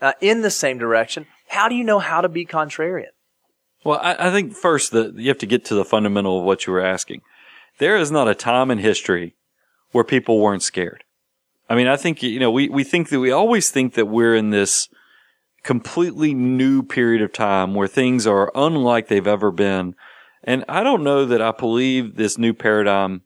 uh, 0.00 0.12
in 0.20 0.42
the 0.42 0.50
same 0.50 0.78
direction, 0.78 1.26
how 1.48 1.68
do 1.68 1.74
you 1.74 1.84
know 1.84 1.98
how 1.98 2.20
to 2.20 2.28
be 2.28 2.46
contrarian? 2.46 3.10
Well, 3.84 3.98
I, 4.00 4.28
I 4.28 4.30
think 4.30 4.54
first 4.54 4.92
that 4.92 5.16
you 5.16 5.28
have 5.28 5.38
to 5.38 5.46
get 5.46 5.64
to 5.66 5.74
the 5.74 5.84
fundamental 5.84 6.38
of 6.38 6.44
what 6.44 6.66
you 6.66 6.72
were 6.72 6.84
asking. 6.84 7.22
There 7.78 7.96
is 7.96 8.10
not 8.10 8.28
a 8.28 8.34
time 8.34 8.70
in 8.70 8.78
history 8.78 9.34
where 9.90 10.04
people 10.04 10.40
weren't 10.40 10.62
scared. 10.62 11.04
I 11.68 11.74
mean, 11.74 11.86
I 11.86 11.96
think, 11.96 12.22
you 12.22 12.38
know, 12.38 12.50
we, 12.50 12.68
we 12.68 12.84
think 12.84 13.08
that 13.10 13.20
we 13.20 13.30
always 13.30 13.70
think 13.70 13.94
that 13.94 14.06
we're 14.06 14.34
in 14.34 14.50
this 14.50 14.88
completely 15.62 16.34
new 16.34 16.82
period 16.82 17.22
of 17.22 17.32
time 17.32 17.74
where 17.74 17.88
things 17.88 18.26
are 18.26 18.50
unlike 18.54 19.08
they've 19.08 19.26
ever 19.26 19.50
been. 19.50 19.94
And 20.44 20.64
I 20.68 20.82
don't 20.82 21.04
know 21.04 21.24
that 21.24 21.40
I 21.40 21.52
believe 21.52 22.16
this 22.16 22.36
new 22.36 22.52
paradigm 22.52 23.22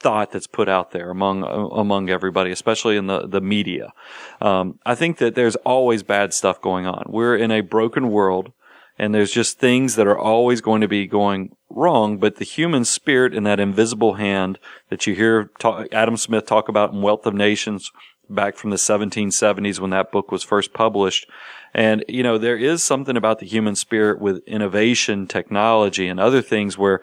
thought 0.00 0.32
that's 0.32 0.46
put 0.46 0.68
out 0.68 0.92
there 0.92 1.10
among 1.10 1.42
among 1.44 2.08
everybody, 2.08 2.50
especially 2.50 2.96
in 2.96 3.06
the 3.06 3.28
the 3.28 3.40
media. 3.40 3.92
Um, 4.40 4.78
I 4.84 4.94
think 4.94 5.18
that 5.18 5.34
there's 5.34 5.56
always 5.56 6.02
bad 6.02 6.32
stuff 6.32 6.60
going 6.60 6.86
on. 6.86 7.04
We're 7.08 7.36
in 7.36 7.50
a 7.50 7.60
broken 7.60 8.10
world 8.10 8.52
and 9.00 9.14
there's 9.14 9.32
just 9.32 9.58
things 9.58 9.94
that 9.94 10.06
are 10.06 10.18
always 10.18 10.60
going 10.60 10.82
to 10.82 10.86
be 10.86 11.06
going 11.06 11.56
wrong. 11.70 12.18
But 12.18 12.36
the 12.36 12.44
human 12.44 12.84
spirit 12.84 13.32
and 13.32 13.46
that 13.46 13.58
invisible 13.58 14.14
hand 14.14 14.58
that 14.90 15.06
you 15.06 15.14
hear 15.14 15.50
talk, 15.58 15.86
Adam 15.90 16.18
Smith 16.18 16.44
talk 16.44 16.68
about 16.68 16.92
in 16.92 17.00
Wealth 17.00 17.24
of 17.24 17.32
Nations 17.32 17.90
back 18.28 18.56
from 18.56 18.68
the 18.68 18.76
1770s 18.76 19.80
when 19.80 19.88
that 19.88 20.12
book 20.12 20.30
was 20.30 20.42
first 20.42 20.74
published. 20.74 21.26
And, 21.72 22.04
you 22.08 22.22
know, 22.22 22.36
there 22.36 22.58
is 22.58 22.84
something 22.84 23.16
about 23.16 23.38
the 23.38 23.46
human 23.46 23.74
spirit 23.74 24.20
with 24.20 24.46
innovation, 24.46 25.26
technology, 25.26 26.06
and 26.06 26.20
other 26.20 26.42
things 26.42 26.76
where 26.76 27.00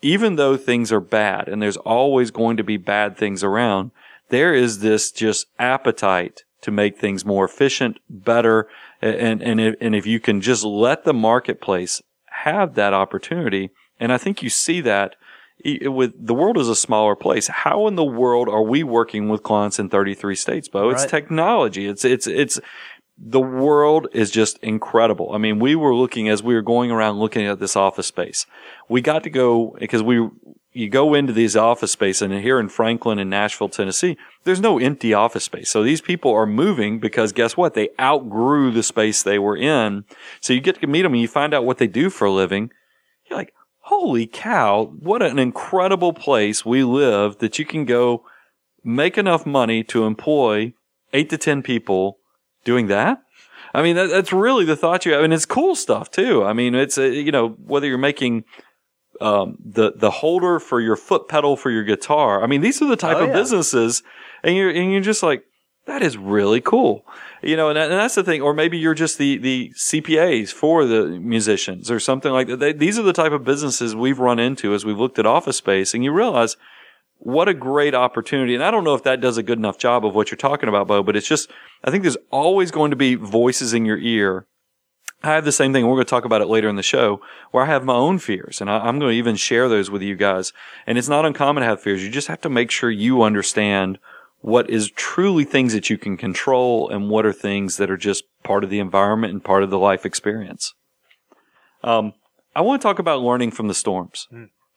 even 0.00 0.36
though 0.36 0.56
things 0.56 0.92
are 0.92 1.00
bad 1.00 1.48
and 1.48 1.60
there's 1.60 1.76
always 1.78 2.30
going 2.30 2.56
to 2.56 2.64
be 2.64 2.76
bad 2.76 3.16
things 3.16 3.42
around, 3.42 3.90
there 4.28 4.54
is 4.54 4.78
this 4.78 5.10
just 5.10 5.46
appetite 5.58 6.44
to 6.60 6.70
make 6.70 6.98
things 6.98 7.24
more 7.24 7.44
efficient, 7.44 7.98
better. 8.08 8.68
And, 9.02 9.42
and, 9.42 9.60
if, 9.60 9.74
and 9.80 9.94
if 9.94 10.06
you 10.06 10.20
can 10.20 10.40
just 10.40 10.64
let 10.64 11.04
the 11.04 11.12
marketplace 11.12 12.00
have 12.30 12.74
that 12.74 12.94
opportunity, 12.94 13.70
and 13.98 14.12
I 14.12 14.18
think 14.18 14.42
you 14.42 14.48
see 14.48 14.80
that 14.82 15.16
with 15.64 16.12
the 16.18 16.34
world 16.34 16.58
is 16.58 16.68
a 16.68 16.76
smaller 16.76 17.14
place. 17.14 17.48
How 17.48 17.86
in 17.86 17.94
the 17.96 18.04
world 18.04 18.48
are 18.48 18.62
we 18.62 18.82
working 18.82 19.28
with 19.28 19.42
clients 19.42 19.78
in 19.78 19.88
33 19.88 20.34
states, 20.34 20.68
Bo? 20.68 20.90
It's 20.90 21.02
Right. 21.02 21.10
technology. 21.10 21.86
It's, 21.86 22.04
it's, 22.04 22.26
it's, 22.26 22.60
the 23.18 23.40
world 23.40 24.08
is 24.12 24.30
just 24.30 24.58
incredible. 24.58 25.30
I 25.32 25.38
mean, 25.38 25.58
we 25.58 25.76
were 25.76 25.94
looking 25.94 26.28
as 26.28 26.42
we 26.42 26.54
were 26.54 26.62
going 26.62 26.90
around 26.90 27.18
looking 27.18 27.46
at 27.46 27.60
this 27.60 27.76
office 27.76 28.06
space. 28.06 28.46
We 28.88 29.00
got 29.00 29.22
to 29.24 29.30
go 29.30 29.76
because 29.78 30.02
we, 30.02 30.28
you 30.72 30.88
go 30.88 31.14
into 31.14 31.32
these 31.32 31.56
office 31.56 31.92
space 31.92 32.22
and 32.22 32.32
here 32.32 32.58
in 32.58 32.68
Franklin 32.68 33.18
and 33.18 33.28
Nashville, 33.28 33.68
Tennessee, 33.68 34.16
there's 34.44 34.60
no 34.60 34.78
empty 34.78 35.12
office 35.12 35.44
space. 35.44 35.70
So 35.70 35.82
these 35.82 36.00
people 36.00 36.32
are 36.32 36.46
moving 36.46 36.98
because 36.98 37.32
guess 37.32 37.56
what? 37.56 37.74
They 37.74 37.90
outgrew 38.00 38.70
the 38.70 38.82
space 38.82 39.22
they 39.22 39.38
were 39.38 39.56
in. 39.56 40.04
So 40.40 40.52
you 40.52 40.60
get 40.60 40.80
to 40.80 40.86
meet 40.86 41.02
them 41.02 41.12
and 41.12 41.20
you 41.20 41.28
find 41.28 41.52
out 41.52 41.66
what 41.66 41.78
they 41.78 41.86
do 41.86 42.08
for 42.08 42.24
a 42.24 42.32
living. 42.32 42.70
You're 43.28 43.38
like, 43.38 43.52
holy 43.80 44.26
cow, 44.26 44.94
what 44.98 45.22
an 45.22 45.38
incredible 45.38 46.14
place 46.14 46.64
we 46.64 46.82
live 46.84 47.38
that 47.38 47.58
you 47.58 47.66
can 47.66 47.84
go 47.84 48.24
make 48.82 49.18
enough 49.18 49.44
money 49.44 49.84
to 49.84 50.04
employ 50.04 50.72
eight 51.12 51.28
to 51.30 51.38
10 51.38 51.62
people 51.62 52.18
doing 52.64 52.86
that. 52.86 53.22
I 53.74 53.82
mean, 53.82 53.96
that, 53.96 54.08
that's 54.08 54.32
really 54.32 54.64
the 54.64 54.76
thought 54.76 55.06
you 55.06 55.12
have. 55.12 55.24
And 55.24 55.32
it's 55.32 55.46
cool 55.46 55.74
stuff 55.74 56.10
too. 56.10 56.44
I 56.44 56.52
mean, 56.52 56.74
it's, 56.74 56.98
uh, 56.98 57.02
you 57.02 57.32
know, 57.32 57.50
whether 57.50 57.86
you're 57.86 57.98
making, 57.98 58.44
um, 59.22 59.56
the, 59.64 59.92
the 59.96 60.10
holder 60.10 60.58
for 60.58 60.80
your 60.80 60.96
foot 60.96 61.28
pedal 61.28 61.56
for 61.56 61.70
your 61.70 61.84
guitar. 61.84 62.42
I 62.42 62.46
mean, 62.46 62.60
these 62.60 62.82
are 62.82 62.86
the 62.88 62.96
type 62.96 63.16
Oh, 63.18 63.22
of 63.22 63.28
yeah. 63.28 63.34
businesses 63.34 64.02
and 64.42 64.56
you're, 64.56 64.70
and 64.70 64.90
you're 64.92 65.00
just 65.00 65.22
like, 65.22 65.44
that 65.86 66.02
is 66.02 66.16
really 66.16 66.60
cool. 66.60 67.04
You 67.42 67.56
know, 67.56 67.68
and, 67.68 67.76
and 67.78 67.92
that's 67.92 68.14
the 68.14 68.22
thing. 68.22 68.40
Or 68.40 68.54
maybe 68.54 68.78
you're 68.78 68.94
just 68.94 69.18
the, 69.18 69.36
the 69.38 69.72
CPAs 69.76 70.52
for 70.52 70.84
the 70.84 71.06
musicians 71.20 71.90
or 71.90 71.98
something 71.98 72.30
like 72.32 72.46
that. 72.48 72.58
They, 72.60 72.72
these 72.72 72.98
are 72.98 73.02
the 73.02 73.12
type 73.12 73.32
of 73.32 73.44
businesses 73.44 73.94
we've 73.96 74.20
run 74.20 74.38
into 74.38 74.74
as 74.74 74.84
we've 74.84 74.98
looked 74.98 75.18
at 75.18 75.26
office 75.26 75.56
space 75.56 75.92
and 75.94 76.04
you 76.04 76.12
realize 76.12 76.56
what 77.18 77.48
a 77.48 77.54
great 77.54 77.94
opportunity. 77.94 78.54
And 78.54 78.64
I 78.64 78.70
don't 78.70 78.84
know 78.84 78.94
if 78.94 79.02
that 79.04 79.20
does 79.20 79.38
a 79.38 79.42
good 79.42 79.58
enough 79.58 79.78
job 79.78 80.04
of 80.04 80.14
what 80.14 80.30
you're 80.30 80.36
talking 80.38 80.68
about, 80.68 80.86
Bo, 80.88 81.02
but 81.02 81.16
it's 81.16 81.26
just, 81.28 81.50
I 81.84 81.90
think 81.90 82.02
there's 82.02 82.16
always 82.30 82.70
going 82.70 82.90
to 82.90 82.96
be 82.96 83.14
voices 83.16 83.74
in 83.74 83.84
your 83.84 83.98
ear. 83.98 84.46
I 85.22 85.34
have 85.34 85.44
the 85.44 85.52
same 85.52 85.72
thing. 85.72 85.86
We're 85.86 85.94
going 85.94 86.06
to 86.06 86.10
talk 86.10 86.24
about 86.24 86.40
it 86.40 86.48
later 86.48 86.68
in 86.68 86.76
the 86.76 86.82
show 86.82 87.20
where 87.52 87.64
I 87.64 87.66
have 87.66 87.84
my 87.84 87.94
own 87.94 88.18
fears 88.18 88.60
and 88.60 88.68
I, 88.68 88.78
I'm 88.78 88.98
going 88.98 89.12
to 89.12 89.16
even 89.16 89.36
share 89.36 89.68
those 89.68 89.90
with 89.90 90.02
you 90.02 90.16
guys. 90.16 90.52
And 90.86 90.98
it's 90.98 91.08
not 91.08 91.24
uncommon 91.24 91.62
to 91.62 91.68
have 91.68 91.80
fears. 91.80 92.02
You 92.02 92.10
just 92.10 92.28
have 92.28 92.40
to 92.42 92.48
make 92.48 92.70
sure 92.70 92.90
you 92.90 93.22
understand 93.22 93.98
what 94.40 94.68
is 94.68 94.90
truly 94.90 95.44
things 95.44 95.72
that 95.72 95.88
you 95.88 95.96
can 95.96 96.16
control 96.16 96.88
and 96.88 97.08
what 97.08 97.24
are 97.24 97.32
things 97.32 97.76
that 97.76 97.90
are 97.90 97.96
just 97.96 98.24
part 98.42 98.64
of 98.64 98.70
the 98.70 98.80
environment 98.80 99.32
and 99.32 99.44
part 99.44 99.62
of 99.62 99.70
the 99.70 99.78
life 99.78 100.04
experience. 100.04 100.74
Um, 101.84 102.14
I 102.54 102.60
want 102.60 102.82
to 102.82 102.86
talk 102.86 102.98
about 102.98 103.22
learning 103.22 103.52
from 103.52 103.68
the 103.68 103.74
storms. 103.74 104.26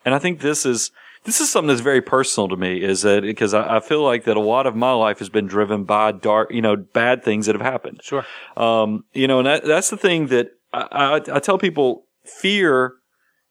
And 0.06 0.14
I 0.14 0.20
think 0.20 0.40
this 0.40 0.66
is, 0.66 0.92
this 1.26 1.42
is 1.42 1.52
something 1.52 1.68
that's 1.68 1.82
very 1.82 2.02
personal 2.02 2.48
to 2.50 2.56
me 2.56 2.82
is 2.82 3.02
that 3.02 3.24
because 3.24 3.54
I, 3.54 3.78
I 3.78 3.80
feel 3.80 4.04
like 4.04 4.24
that 4.26 4.38
a 4.38 4.42
lot 4.42 4.68
of 4.68 4.76
my 4.76 4.94
life 4.94 5.20
has 5.20 5.30
been 5.30 5.48
driven 5.48 5.84
by 5.84 6.12
dark, 6.12 6.52
you 6.52 6.62
know, 6.62 6.76
bad 6.76 7.24
things 7.24 7.48
that 7.48 7.56
have 7.56 7.62
happened. 7.62 8.00
Sure. 8.04 8.26
Um, 8.56 9.06
you 9.14 9.28
know, 9.28 9.40
and 9.40 9.48
that, 9.48 9.66
that's 9.66 9.90
the 9.90 9.98
thing 9.98 10.28
that 10.28 10.52
I, 10.72 10.88
I, 10.92 11.16
I 11.36 11.40
tell 11.40 11.58
people 11.58 12.06
fear 12.24 12.94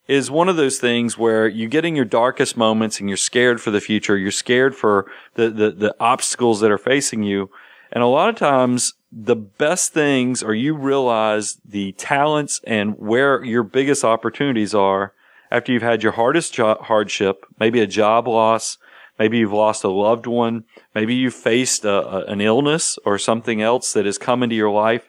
is 0.06 0.30
one 0.30 0.48
of 0.48 0.56
those 0.56 0.78
things 0.78 1.18
where 1.18 1.48
you 1.48 1.68
get 1.68 1.84
in 1.84 1.96
your 1.96 2.04
darkest 2.04 2.56
moments 2.56 3.00
and 3.00 3.08
you're 3.08 3.16
scared 3.16 3.60
for 3.60 3.70
the 3.70 3.80
future. 3.80 4.16
You're 4.16 4.30
scared 4.30 4.76
for 4.76 5.10
the, 5.34 5.50
the, 5.50 5.70
the 5.70 5.96
obstacles 5.98 6.60
that 6.60 6.70
are 6.70 6.78
facing 6.78 7.22
you. 7.22 7.50
And 7.90 8.02
a 8.02 8.06
lot 8.06 8.28
of 8.28 8.36
times 8.36 8.92
the 9.10 9.36
best 9.36 9.92
things 9.92 10.42
are 10.42 10.54
you 10.54 10.76
realize 10.76 11.58
the 11.64 11.92
talents 11.92 12.60
and 12.64 12.98
where 12.98 13.42
your 13.42 13.62
biggest 13.62 14.04
opportunities 14.04 14.74
are 14.74 15.14
after 15.54 15.72
you've 15.72 15.82
had 15.82 16.02
your 16.02 16.12
hardest 16.12 16.52
jo- 16.54 16.78
hardship, 16.80 17.46
maybe 17.60 17.80
a 17.80 17.86
job 17.86 18.26
loss, 18.26 18.76
maybe 19.20 19.38
you've 19.38 19.52
lost 19.52 19.84
a 19.84 19.88
loved 19.88 20.26
one, 20.26 20.64
maybe 20.96 21.14
you've 21.14 21.34
faced 21.34 21.84
a, 21.84 21.92
a, 21.92 22.24
an 22.24 22.40
illness 22.40 22.98
or 23.04 23.18
something 23.18 23.62
else 23.62 23.92
that 23.92 24.04
has 24.04 24.18
come 24.18 24.42
into 24.42 24.56
your 24.56 24.72
life 24.72 25.08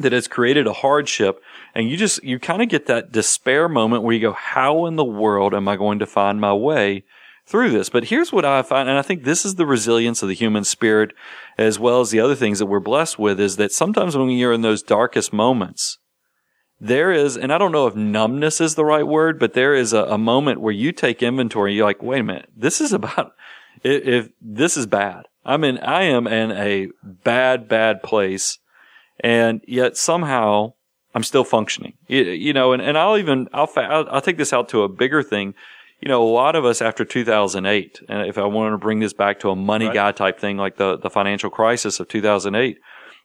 that 0.00 0.10
has 0.12 0.26
created 0.26 0.66
a 0.66 0.72
hardship 0.72 1.40
and 1.76 1.88
you 1.88 1.96
just 1.96 2.24
you 2.24 2.40
kind 2.40 2.60
of 2.60 2.68
get 2.68 2.86
that 2.86 3.12
despair 3.12 3.68
moment 3.68 4.02
where 4.02 4.14
you 4.14 4.20
go 4.20 4.32
how 4.32 4.86
in 4.86 4.96
the 4.96 5.04
world 5.04 5.54
am 5.54 5.68
i 5.68 5.76
going 5.76 5.98
to 5.98 6.06
find 6.06 6.40
my 6.40 6.52
way 6.52 7.04
through 7.46 7.70
this? 7.70 7.90
But 7.90 8.04
here's 8.04 8.32
what 8.32 8.44
i 8.44 8.62
find 8.62 8.88
and 8.88 8.98
i 8.98 9.02
think 9.02 9.22
this 9.22 9.44
is 9.44 9.56
the 9.56 9.66
resilience 9.66 10.22
of 10.22 10.28
the 10.28 10.34
human 10.34 10.64
spirit 10.64 11.12
as 11.58 11.78
well 11.78 12.00
as 12.00 12.10
the 12.10 12.20
other 12.20 12.34
things 12.34 12.58
that 12.58 12.66
we're 12.66 12.80
blessed 12.80 13.18
with 13.18 13.38
is 13.38 13.56
that 13.56 13.70
sometimes 13.70 14.16
when 14.16 14.30
you're 14.30 14.54
in 14.54 14.62
those 14.62 14.82
darkest 14.82 15.32
moments 15.32 15.98
there 16.82 17.12
is 17.12 17.36
and 17.36 17.52
i 17.52 17.58
don't 17.58 17.72
know 17.72 17.86
if 17.86 17.94
numbness 17.94 18.60
is 18.60 18.74
the 18.74 18.84
right 18.84 19.06
word 19.06 19.38
but 19.38 19.54
there 19.54 19.74
is 19.74 19.92
a, 19.92 20.04
a 20.04 20.18
moment 20.18 20.60
where 20.60 20.72
you 20.72 20.90
take 20.90 21.22
inventory 21.22 21.74
you're 21.74 21.84
like 21.84 22.02
wait 22.02 22.20
a 22.20 22.24
minute 22.24 22.50
this 22.56 22.80
is 22.80 22.92
about 22.92 23.32
if, 23.82 24.06
if 24.06 24.28
this 24.40 24.76
is 24.76 24.86
bad 24.86 25.26
i 25.44 25.56
mean 25.56 25.78
i 25.78 26.02
am 26.02 26.26
in 26.26 26.50
a 26.52 26.88
bad 27.02 27.68
bad 27.68 28.02
place 28.02 28.58
and 29.20 29.60
yet 29.66 29.96
somehow 29.96 30.72
I'm 31.14 31.22
still 31.22 31.44
functioning. 31.44 31.94
You, 32.08 32.22
you 32.22 32.52
know, 32.52 32.72
and, 32.72 32.80
and 32.80 32.96
I'll 32.96 33.18
even 33.18 33.48
I'll, 33.52 33.70
I'll 33.76 34.08
I'll 34.10 34.20
take 34.20 34.38
this 34.38 34.52
out 34.52 34.68
to 34.70 34.82
a 34.82 34.88
bigger 34.88 35.22
thing. 35.22 35.54
You 36.00 36.08
know, 36.08 36.22
a 36.22 36.26
lot 36.28 36.56
of 36.56 36.64
us 36.64 36.82
after 36.82 37.04
2008, 37.04 38.00
and 38.08 38.26
if 38.26 38.36
I 38.38 38.44
want 38.46 38.72
to 38.72 38.78
bring 38.78 38.98
this 38.98 39.12
back 39.12 39.38
to 39.40 39.50
a 39.50 39.56
money 39.56 39.86
Right. 39.86 39.94
guy 39.94 40.12
type 40.12 40.40
thing 40.40 40.56
like 40.56 40.76
the 40.76 40.96
the 40.98 41.10
financial 41.10 41.50
crisis 41.50 42.00
of 42.00 42.08
2008, 42.08 42.78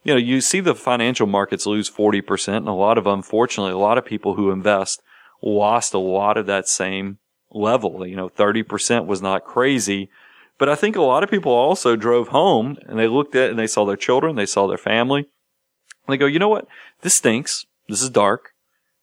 you 0.07 0.13
know, 0.13 0.19
you 0.19 0.39
see 0.39 0.61
the 0.61 0.73
financial 0.73 1.27
markets 1.27 1.65
lose 1.65 1.91
40%, 1.91 2.55
and 2.55 2.69
a 2.69 2.71
lot 2.71 2.97
of 2.97 3.05
unfortunately, 3.05 3.73
a 3.73 3.77
lot 3.77 3.97
of 3.97 4.05
people 4.05 4.35
who 4.35 4.51
invest 4.51 5.01
lost 5.43 5.93
a 5.93 5.99
lot 5.99 6.37
of 6.37 6.45
that 6.45 6.69
same 6.69 7.17
level. 7.51 8.07
You 8.07 8.15
know, 8.15 8.29
30% 8.29 9.05
was 9.05 9.21
not 9.21 9.43
crazy. 9.43 10.09
But 10.57 10.69
I 10.69 10.75
think 10.75 10.95
a 10.95 11.01
lot 11.01 11.23
of 11.23 11.29
people 11.29 11.51
also 11.51 11.97
drove 11.97 12.29
home 12.29 12.77
and 12.87 12.97
they 12.97 13.07
looked 13.07 13.35
at 13.35 13.49
and 13.49 13.59
they 13.59 13.67
saw 13.67 13.85
their 13.85 13.97
children, 13.97 14.37
they 14.37 14.45
saw 14.45 14.65
their 14.65 14.77
family, 14.77 15.19
and 15.19 16.13
they 16.13 16.17
go, 16.17 16.25
you 16.25 16.39
know 16.39 16.47
what? 16.47 16.67
This 17.01 17.15
stinks. 17.15 17.65
This 17.89 18.01
is 18.01 18.09
dark, 18.09 18.53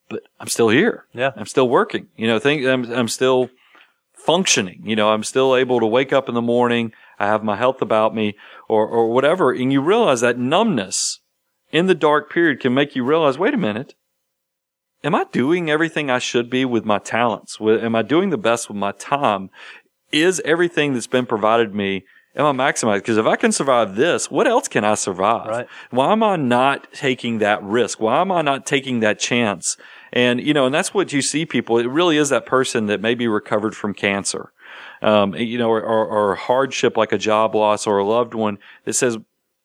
but 0.09 0.23
I'm 0.39 0.47
still 0.47 0.69
here. 0.69 1.05
Yeah. 1.13 1.31
I'm 1.35 1.45
still 1.45 1.69
working. 1.69 2.07
You 2.17 2.27
know, 2.27 2.39
think 2.39 2.65
I'm, 2.65 2.91
I'm 2.91 3.07
still 3.07 3.51
functioning. 4.15 4.81
You 4.83 4.95
know, 4.95 5.09
I'm 5.09 5.23
still 5.23 5.55
able 5.55 5.79
to 5.79 5.85
wake 5.85 6.11
up 6.11 6.27
in 6.27 6.33
the 6.33 6.41
morning. 6.41 6.93
I 7.19 7.27
have 7.27 7.43
my 7.43 7.55
health 7.55 7.81
about 7.81 8.15
me 8.15 8.35
or, 8.67 8.87
or 8.87 9.11
whatever. 9.11 9.51
And 9.51 9.71
you 9.71 9.81
realize 9.81 10.21
that 10.21 10.37
numbness 10.37 11.19
in 11.71 11.87
the 11.87 11.95
dark 11.95 12.31
period 12.31 12.59
can 12.59 12.73
make 12.73 12.95
you 12.95 13.03
realize, 13.03 13.37
wait 13.37 13.53
a 13.53 13.57
minute. 13.57 13.95
Am 15.03 15.13
I 15.13 15.25
doing 15.31 15.69
everything 15.69 16.09
I 16.09 16.19
should 16.19 16.49
be 16.49 16.65
with 16.65 16.83
my 16.85 16.97
talents? 16.97 17.57
Am 17.61 17.95
I 17.95 18.01
doing 18.01 18.31
the 18.31 18.37
best 18.37 18.67
with 18.67 18.77
my 18.77 18.91
time? 18.93 19.49
Is 20.11 20.41
everything 20.43 20.93
that's 20.93 21.07
been 21.07 21.25
provided 21.25 21.75
me 21.75 22.05
am 22.35 22.59
I 22.59 22.71
maximized? 22.71 22.97
Because 22.97 23.17
if 23.17 23.25
I 23.25 23.35
can 23.35 23.51
survive 23.51 23.95
this, 23.95 24.29
what 24.29 24.47
else 24.47 24.67
can 24.67 24.83
I 24.83 24.95
survive? 24.95 25.47
Right. 25.47 25.67
Why 25.89 26.11
am 26.11 26.23
I 26.23 26.35
not 26.35 26.91
taking 26.93 27.39
that 27.39 27.63
risk? 27.63 27.99
Why 27.99 28.21
am 28.21 28.31
I 28.31 28.41
not 28.41 28.65
taking 28.65 28.99
that 28.99 29.19
chance? 29.19 29.77
And, 30.11 30.41
you 30.41 30.53
know, 30.53 30.65
and 30.65 30.75
that's 30.75 30.93
what 30.93 31.13
you 31.13 31.21
see 31.21 31.45
people. 31.45 31.77
It 31.77 31.87
really 31.87 32.17
is 32.17 32.29
that 32.29 32.45
person 32.45 32.87
that 32.87 33.01
maybe 33.01 33.27
recovered 33.27 33.75
from 33.75 33.93
cancer, 33.93 34.51
um, 35.01 35.35
you 35.35 35.57
know, 35.57 35.69
or, 35.69 35.81
or, 35.81 36.07
or 36.07 36.35
hardship 36.35 36.97
like 36.97 37.11
a 37.11 37.17
job 37.17 37.55
loss 37.55 37.87
or 37.87 37.97
a 37.97 38.05
loved 38.05 38.33
one 38.33 38.57
that 38.85 38.93
says, 38.93 39.17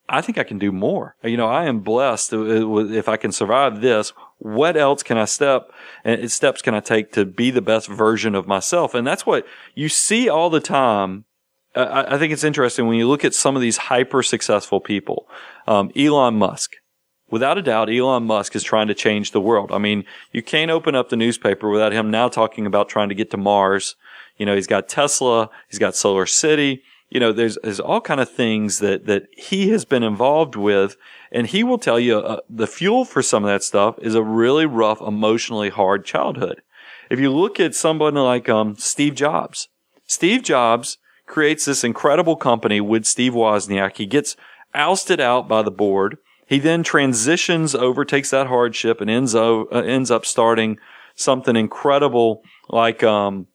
I 0.09 0.21
think 0.21 0.39
I 0.39 0.45
can 0.45 0.59
do 0.59 0.73
more. 0.73 1.15
You 1.23 1.37
know, 1.37 1.47
I 1.47 1.67
am 1.67 1.81
blessed 1.81 2.33
if 2.33 3.09
I 3.09 3.17
can 3.17 3.31
survive 3.31 3.81
this. 3.81 4.13
What 4.39 4.77
else 4.77 5.03
can 5.03 5.17
I 5.17 5.25
step 5.25 5.71
and 6.05 6.31
steps 6.31 6.63
can 6.63 6.75
I 6.75 6.81
take 6.81 7.13
to 7.13 7.25
be 7.25 7.51
the 7.51 7.63
best 7.63 7.87
version 7.87 8.35
of 8.35 8.49
myself? 8.49 8.95
And 8.95 9.07
that's 9.07 9.25
what 9.25 9.47
you 9.75 9.89
see 9.89 10.29
all 10.29 10.51
the 10.51 10.61
time 10.61 11.27
I 11.75 12.15
I 12.15 12.19
think 12.19 12.33
it's 12.33 12.45
interesting 12.45 12.87
when 12.87 12.97
you 12.97 13.09
look 13.09 13.25
at 13.25 13.35
some 13.35 13.57
of 13.57 13.63
these 13.63 13.77
hyper 13.77 14.23
successful 14.23 14.81
people. 14.81 15.29
Um, 15.67 15.91
Elon 15.97 16.37
Musk, 16.37 16.77
without 17.31 17.59
a 17.59 17.63
doubt, 17.63 17.91
Elon 17.91 18.25
Musk 18.25 18.57
is 18.57 18.63
trying 18.63 18.89
to 18.89 18.95
change 18.95 19.31
the 19.31 19.41
world. 19.41 19.71
I 19.73 19.79
mean, 19.79 20.05
you 20.33 20.43
can't 20.43 20.71
open 20.71 20.95
up 20.95 21.09
the 21.09 21.17
newspaper 21.17 21.69
without 21.69 21.93
him 21.93 22.11
now 22.11 22.29
talking 22.29 22.67
about 22.67 22.89
trying 22.89 23.09
to 23.09 23.15
get 23.15 23.31
to 23.31 23.37
Mars. 23.37 23.97
You 24.40 24.47
know, 24.47 24.54
he's 24.54 24.66
got 24.66 24.88
Tesla, 24.88 25.50
he's 25.68 25.78
got 25.78 25.94
Solar 25.94 26.25
City. 26.25 26.82
You 27.11 27.20
know, 27.20 27.30
there's 27.30 27.59
there's 27.62 27.78
all 27.78 28.00
kind 28.00 28.20
of 28.20 28.30
things 28.30 28.78
that 28.78 29.04
that 29.04 29.25
he 29.37 29.68
has 29.68 29.85
been 29.85 30.02
involved 30.02 30.56
with, 30.56 30.97
and 31.30 31.47
he 31.47 31.62
will 31.62 31.76
tell 31.76 32.00
you 32.00 32.20
uh, 32.20 32.40
the 32.49 32.66
fuel 32.66 33.04
for 33.04 33.20
some 33.20 33.44
of 33.44 33.50
that 33.50 33.62
stuff 33.62 33.99
is 33.99 34.14
a 34.14 34.23
really 34.23 34.64
rough, 34.64 35.02
emotionally 35.02 35.68
hard 35.68 36.06
childhood. 36.06 36.62
If 37.11 37.20
you 37.20 37.30
look 37.30 37.61
at 37.61 37.75
somebody 37.75 38.16
like 38.16 38.49
um, 38.49 38.76
Steve 38.76 39.14
Jobs, 39.14 39.68
Steve 40.06 40.42
Jobs 40.42 40.97
creates 41.26 41.66
this 41.66 41.85
incredible 41.85 42.37
company 42.37 42.80
with 42.80 43.04
Steve 43.04 43.35
Wozniak. 43.35 43.99
He 43.99 44.06
gets 44.06 44.37
ousted 44.73 45.20
out 45.20 45.49
by 45.49 45.61
the 45.61 45.70
board. 45.70 46.16
He 46.47 46.59
then 46.59 46.82
transitions 46.82 47.75
over, 47.75 48.06
takes 48.06 48.30
that 48.30 48.47
hardship, 48.47 49.02
and 49.02 49.11
ends 49.11 49.35
up 49.35 49.66
uh, 49.70 49.80
ends 49.80 50.11
up 50.11 50.25
starting 50.25 50.78
something 51.14 51.56
incredible 51.56 52.42
like 52.70 53.02
um, 53.02 53.47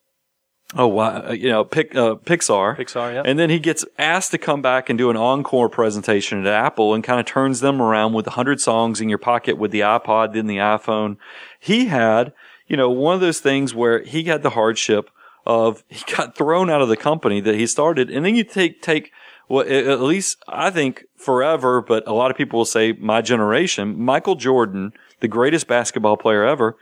oh, 0.74 0.88
wow, 0.88 1.30
you 1.30 1.48
know, 1.48 1.64
Pic, 1.64 1.94
uh, 1.94 2.16
Pixar. 2.16 2.76
Pixar, 2.76 3.14
yeah. 3.14 3.22
And 3.24 3.38
then 3.38 3.50
he 3.50 3.58
gets 3.58 3.84
asked 3.98 4.32
to 4.32 4.38
come 4.38 4.62
back 4.62 4.88
and 4.88 4.98
do 4.98 5.10
an 5.10 5.16
encore 5.16 5.68
presentation 5.68 6.44
at 6.44 6.52
Apple 6.52 6.94
and 6.94 7.04
kind 7.04 7.20
of 7.20 7.26
turns 7.26 7.60
them 7.60 7.80
around 7.80 8.14
with 8.14 8.26
100 8.26 8.60
songs 8.60 9.00
in 9.00 9.08
your 9.08 9.18
pocket 9.18 9.58
with 9.58 9.70
the 9.70 9.80
iPod, 9.80 10.34
then 10.34 10.46
the 10.46 10.56
iPhone. 10.56 11.16
He 11.60 11.86
had, 11.86 12.32
you 12.66 12.76
know, 12.76 12.90
one 12.90 13.14
of 13.14 13.20
those 13.20 13.40
things 13.40 13.74
where 13.74 14.02
he 14.02 14.24
had 14.24 14.42
the 14.42 14.50
hardship 14.50 15.10
of 15.44 15.84
he 15.88 16.02
got 16.14 16.36
thrown 16.36 16.68
out 16.68 16.82
of 16.82 16.88
the 16.88 16.96
company 16.96 17.40
that 17.40 17.54
he 17.54 17.66
started. 17.66 18.10
And 18.10 18.24
then 18.24 18.34
you 18.34 18.44
take, 18.44 18.82
take, 18.82 19.12
well, 19.48 19.64
at 19.66 20.00
least 20.00 20.42
I 20.48 20.70
think 20.70 21.04
forever, 21.16 21.80
but 21.80 22.06
a 22.08 22.12
lot 22.12 22.32
of 22.32 22.36
people 22.36 22.58
will 22.58 22.64
say 22.64 22.92
my 22.92 23.22
generation, 23.22 23.96
Michael 23.96 24.34
Jordan, 24.34 24.92
the 25.20 25.28
greatest 25.28 25.68
basketball 25.68 26.16
player 26.16 26.44
ever, 26.44 26.76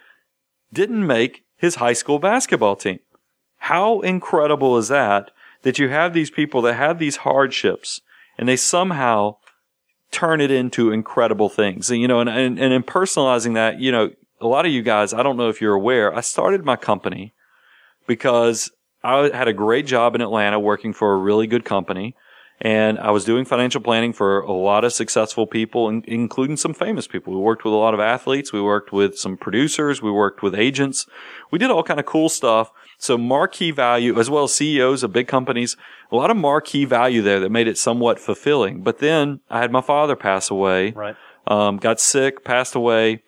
didn't 0.72 1.06
make 1.06 1.44
his 1.56 1.76
high 1.76 1.92
school 1.92 2.18
basketball 2.18 2.74
team. 2.76 2.98
How 3.64 4.00
incredible 4.00 4.76
is 4.76 4.88
that? 4.88 5.30
That 5.62 5.78
you 5.78 5.88
have 5.88 6.12
these 6.12 6.30
people 6.30 6.60
that 6.62 6.74
have 6.74 6.98
these 6.98 7.16
hardships 7.16 8.02
and 8.36 8.46
they 8.46 8.56
somehow 8.56 9.36
turn 10.10 10.42
it 10.42 10.50
into 10.50 10.92
incredible 10.92 11.48
things. 11.48 11.90
And, 11.90 11.98
you 11.98 12.06
know, 12.06 12.20
and, 12.20 12.28
and, 12.28 12.58
and 12.58 12.74
in 12.74 12.82
personalizing 12.82 13.54
that, 13.54 13.80
you 13.80 13.90
know, 13.90 14.10
a 14.38 14.46
lot 14.46 14.66
of 14.66 14.72
you 14.72 14.82
guys, 14.82 15.14
I 15.14 15.22
don't 15.22 15.38
know 15.38 15.48
if 15.48 15.62
you're 15.62 15.72
aware, 15.72 16.14
I 16.14 16.20
started 16.20 16.62
my 16.62 16.76
company 16.76 17.32
because 18.06 18.70
I 19.02 19.30
had 19.32 19.48
a 19.48 19.54
great 19.54 19.86
job 19.86 20.14
in 20.14 20.20
Atlanta 20.20 20.60
working 20.60 20.92
for 20.92 21.14
a 21.14 21.16
really 21.16 21.46
good 21.46 21.64
company. 21.64 22.14
And 22.60 22.98
I 22.98 23.12
was 23.12 23.24
doing 23.24 23.46
financial 23.46 23.80
planning 23.80 24.12
for 24.12 24.40
a 24.40 24.52
lot 24.52 24.84
of 24.84 24.92
successful 24.92 25.46
people, 25.46 25.88
including 25.88 26.58
some 26.58 26.74
famous 26.74 27.06
people. 27.06 27.32
We 27.32 27.40
worked 27.40 27.64
with 27.64 27.72
a 27.72 27.78
lot 27.78 27.94
of 27.94 28.00
athletes. 28.00 28.52
We 28.52 28.60
worked 28.60 28.92
with 28.92 29.18
some 29.18 29.38
producers. 29.38 30.02
We 30.02 30.10
worked 30.10 30.42
with 30.42 30.54
agents. 30.54 31.06
We 31.50 31.58
did 31.58 31.70
all 31.70 31.82
kind 31.82 31.98
of 31.98 32.04
cool 32.04 32.28
stuff. 32.28 32.70
So 33.04 33.18
marquee 33.18 33.70
value, 33.70 34.18
as 34.18 34.30
well 34.30 34.44
as 34.44 34.54
CEOs 34.54 35.02
of 35.02 35.12
big 35.12 35.28
companies, 35.28 35.76
a 36.10 36.16
lot 36.16 36.30
of 36.30 36.36
marquee 36.36 36.84
value 36.86 37.20
there 37.20 37.38
that 37.40 37.50
made 37.50 37.68
it 37.68 37.76
somewhat 37.76 38.18
fulfilling. 38.18 38.82
But 38.82 38.98
then 38.98 39.40
I 39.50 39.60
had 39.60 39.70
my 39.70 39.82
father 39.82 40.16
pass 40.16 40.50
away. 40.50 40.92
Right. 40.92 41.16
Um, 41.46 41.76
got 41.76 42.00
sick, 42.00 42.44
passed 42.44 42.74
away 42.74 43.22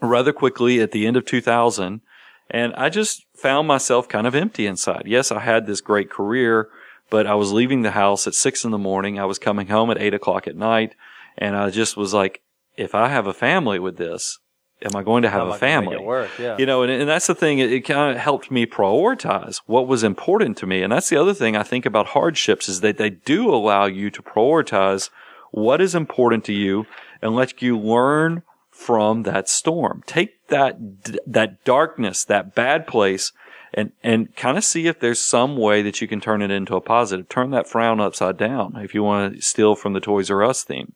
rather 0.00 0.32
quickly 0.32 0.80
at 0.80 0.92
the 0.92 1.06
end 1.06 1.16
of 1.16 1.24
2000. 1.24 2.02
And 2.50 2.74
I 2.74 2.88
just 2.88 3.26
found 3.36 3.66
myself 3.66 4.08
kind 4.08 4.26
of 4.26 4.34
empty 4.36 4.66
inside. 4.66 5.02
Yes, 5.06 5.32
I 5.32 5.40
had 5.40 5.66
this 5.66 5.80
great 5.80 6.10
career 6.10 6.68
but 7.10 7.26
I 7.26 7.34
was 7.34 7.52
leaving 7.52 7.82
the 7.82 7.90
house 7.90 8.26
at 8.26 8.34
six 8.34 8.64
in 8.64 8.70
the 8.70 8.78
morning. 8.78 9.18
I 9.18 9.24
was 9.24 9.38
coming 9.38 9.66
home 9.66 9.90
at 9.90 10.00
eight 10.00 10.14
o'clock 10.14 10.46
at 10.46 10.56
night. 10.56 10.94
And 11.36 11.56
I 11.56 11.68
just 11.70 11.96
was 11.96 12.14
like, 12.14 12.40
if 12.76 12.94
I 12.94 13.08
have 13.08 13.26
a 13.26 13.34
family 13.34 13.80
with 13.80 13.96
this, 13.96 14.38
am 14.82 14.96
I 14.96 15.02
going 15.02 15.22
to 15.22 15.30
have 15.30 15.46
How 15.46 15.52
a 15.52 15.58
family? 15.58 15.98
Work, 15.98 16.30
yeah. 16.38 16.56
You 16.58 16.66
know, 16.66 16.82
and, 16.82 16.90
and 16.90 17.08
that's 17.08 17.26
the 17.26 17.34
thing. 17.34 17.58
It, 17.58 17.72
it 17.72 17.80
kind 17.80 18.14
of 18.14 18.20
helped 18.20 18.50
me 18.50 18.66
prioritize 18.66 19.60
what 19.66 19.86
was 19.86 20.02
important 20.02 20.56
to 20.58 20.66
me. 20.66 20.82
And 20.82 20.92
that's 20.92 21.08
the 21.08 21.16
other 21.16 21.34
thing 21.34 21.56
I 21.56 21.62
think 21.62 21.86
about 21.86 22.08
hardships 22.08 22.68
is 22.68 22.80
that 22.80 22.98
they 22.98 23.10
do 23.10 23.52
allow 23.54 23.86
you 23.86 24.10
to 24.10 24.22
prioritize 24.22 25.10
what 25.50 25.80
is 25.80 25.94
important 25.94 26.44
to 26.44 26.52
you 26.52 26.86
and 27.20 27.34
let 27.34 27.60
you 27.60 27.78
learn 27.78 28.42
from 28.70 29.24
that 29.24 29.48
storm. 29.48 30.02
Take 30.06 30.46
that, 30.48 30.78
that 31.26 31.64
darkness, 31.64 32.24
that 32.24 32.54
bad 32.54 32.86
place 32.86 33.32
and, 33.74 33.92
and 34.02 34.34
kind 34.34 34.56
of 34.56 34.64
see 34.64 34.86
if 34.86 34.98
there's 34.98 35.20
some 35.20 35.56
way 35.56 35.82
that 35.82 36.00
you 36.00 36.08
can 36.08 36.20
turn 36.20 36.42
it 36.42 36.50
into 36.50 36.74
a 36.74 36.80
positive. 36.80 37.28
Turn 37.28 37.50
that 37.50 37.68
frown 37.68 38.00
upside 38.00 38.36
down 38.36 38.76
if 38.76 38.94
you 38.94 39.02
want 39.02 39.36
to 39.36 39.42
steal 39.42 39.76
from 39.76 39.92
the 39.92 40.00
Toys 40.00 40.30
R 40.30 40.42
Us 40.42 40.64
theme. 40.64 40.94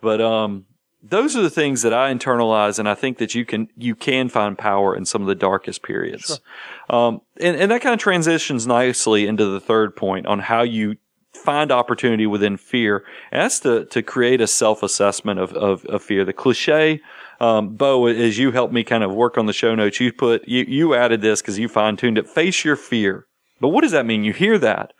But, 0.00 0.20
um, 0.20 0.66
those 1.02 1.36
are 1.36 1.42
the 1.42 1.50
things 1.50 1.82
that 1.82 1.92
I 1.92 2.12
internalize, 2.12 2.78
and 2.78 2.88
I 2.88 2.94
think 2.94 3.18
that 3.18 3.34
you 3.34 3.44
can 3.44 3.68
you 3.76 3.94
can 3.94 4.28
find 4.28 4.56
power 4.56 4.96
in 4.96 5.04
some 5.04 5.22
of 5.22 5.28
the 5.28 5.34
darkest 5.34 5.82
periods. 5.82 6.40
Sure. 6.88 6.96
Um, 6.96 7.20
and, 7.40 7.56
and 7.56 7.70
that 7.70 7.80
kind 7.80 7.94
of 7.94 8.00
transitions 8.00 8.66
nicely 8.66 9.26
into 9.26 9.46
the 9.46 9.60
third 9.60 9.96
point 9.96 10.26
on 10.26 10.40
how 10.40 10.62
you 10.62 10.96
find 11.32 11.72
opportunity 11.72 12.26
within 12.26 12.56
fear. 12.56 13.04
And 13.30 13.42
that's 13.42 13.60
to 13.60 13.84
to 13.86 14.02
create 14.02 14.40
a 14.40 14.46
self 14.46 14.82
assessment 14.82 15.40
of, 15.40 15.52
of, 15.54 15.84
of 15.86 16.02
fear. 16.02 16.24
The 16.24 16.32
cliche 16.32 17.00
um, 17.42 17.74
Bo, 17.74 18.06
as 18.06 18.38
you 18.38 18.52
helped 18.52 18.72
me 18.72 18.84
kind 18.84 19.02
of 19.02 19.12
work 19.12 19.36
on 19.36 19.46
the 19.46 19.52
show 19.52 19.74
notes, 19.74 19.98
you 19.98 20.12
put, 20.12 20.46
you, 20.46 20.64
you 20.68 20.94
added 20.94 21.22
this 21.22 21.42
because 21.42 21.58
you 21.58 21.68
fine 21.68 21.96
tuned 21.96 22.16
it. 22.16 22.28
Face 22.28 22.64
your 22.64 22.76
fear. 22.76 23.26
But 23.60 23.70
what 23.70 23.80
does 23.80 23.90
that 23.90 24.06
mean? 24.06 24.22
You 24.22 24.32
hear 24.32 24.58
that. 24.58 24.92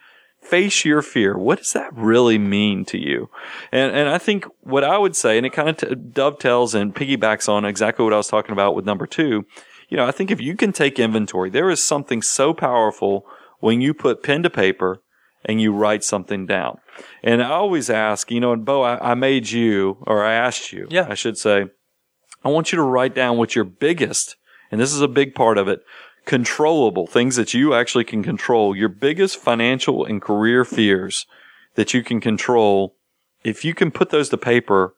Face 0.52 0.84
your 0.84 1.00
fear. 1.00 1.38
What 1.38 1.60
does 1.60 1.72
that 1.72 1.94
really 1.94 2.36
mean 2.36 2.84
to 2.84 2.98
you? 2.98 3.30
And, 3.72 3.96
and 3.96 4.06
I 4.10 4.18
think 4.18 4.44
what 4.60 4.84
I 4.84 4.98
would 4.98 5.16
say, 5.16 5.38
and 5.38 5.46
it 5.46 5.54
kind 5.54 5.70
of 5.70 5.76
t- 5.78 5.94
dovetails 5.94 6.74
and 6.74 6.94
piggybacks 6.94 7.48
on 7.48 7.64
exactly 7.64 8.04
what 8.04 8.12
I 8.12 8.18
was 8.18 8.28
talking 8.28 8.52
about 8.52 8.74
with 8.74 8.84
number 8.84 9.06
two. 9.06 9.46
You 9.88 9.96
know, 9.96 10.04
I 10.04 10.10
think 10.10 10.30
if 10.30 10.42
you 10.42 10.54
can 10.54 10.72
take 10.74 10.98
inventory, 10.98 11.48
there 11.48 11.70
is 11.70 11.82
something 11.82 12.20
so 12.20 12.52
powerful 12.52 13.24
when 13.60 13.80
you 13.80 13.94
put 13.94 14.22
pen 14.22 14.42
to 14.42 14.50
paper 14.50 15.02
and 15.42 15.58
you 15.58 15.72
write 15.72 16.04
something 16.04 16.44
down. 16.44 16.76
And 17.22 17.42
I 17.42 17.48
always 17.48 17.88
ask, 17.88 18.30
you 18.30 18.38
know, 18.38 18.52
and 18.52 18.62
Bo, 18.62 18.82
I, 18.82 19.12
I 19.12 19.14
made 19.14 19.48
you, 19.48 20.04
or 20.06 20.22
I 20.22 20.34
asked 20.34 20.70
you, 20.70 20.86
yeah. 20.90 21.06
I 21.08 21.14
should 21.14 21.38
say, 21.38 21.64
I 22.44 22.50
want 22.50 22.72
you 22.72 22.76
to 22.76 22.82
write 22.82 23.14
down 23.14 23.38
what 23.38 23.54
your 23.54 23.64
biggest, 23.64 24.36
and 24.70 24.78
this 24.78 24.92
is 24.92 25.00
a 25.00 25.08
big 25.08 25.34
part 25.34 25.56
of 25.56 25.66
it, 25.66 25.80
controllable 26.24 27.06
things 27.06 27.36
that 27.36 27.54
you 27.54 27.74
actually 27.74 28.04
can 28.04 28.22
control, 28.22 28.76
your 28.76 28.88
biggest 28.88 29.36
financial 29.36 30.04
and 30.04 30.20
career 30.22 30.64
fears 30.64 31.26
that 31.74 31.94
you 31.94 32.02
can 32.02 32.20
control. 32.20 32.94
If 33.44 33.64
you 33.64 33.74
can 33.74 33.90
put 33.90 34.10
those 34.10 34.28
to 34.28 34.36
paper, 34.36 34.94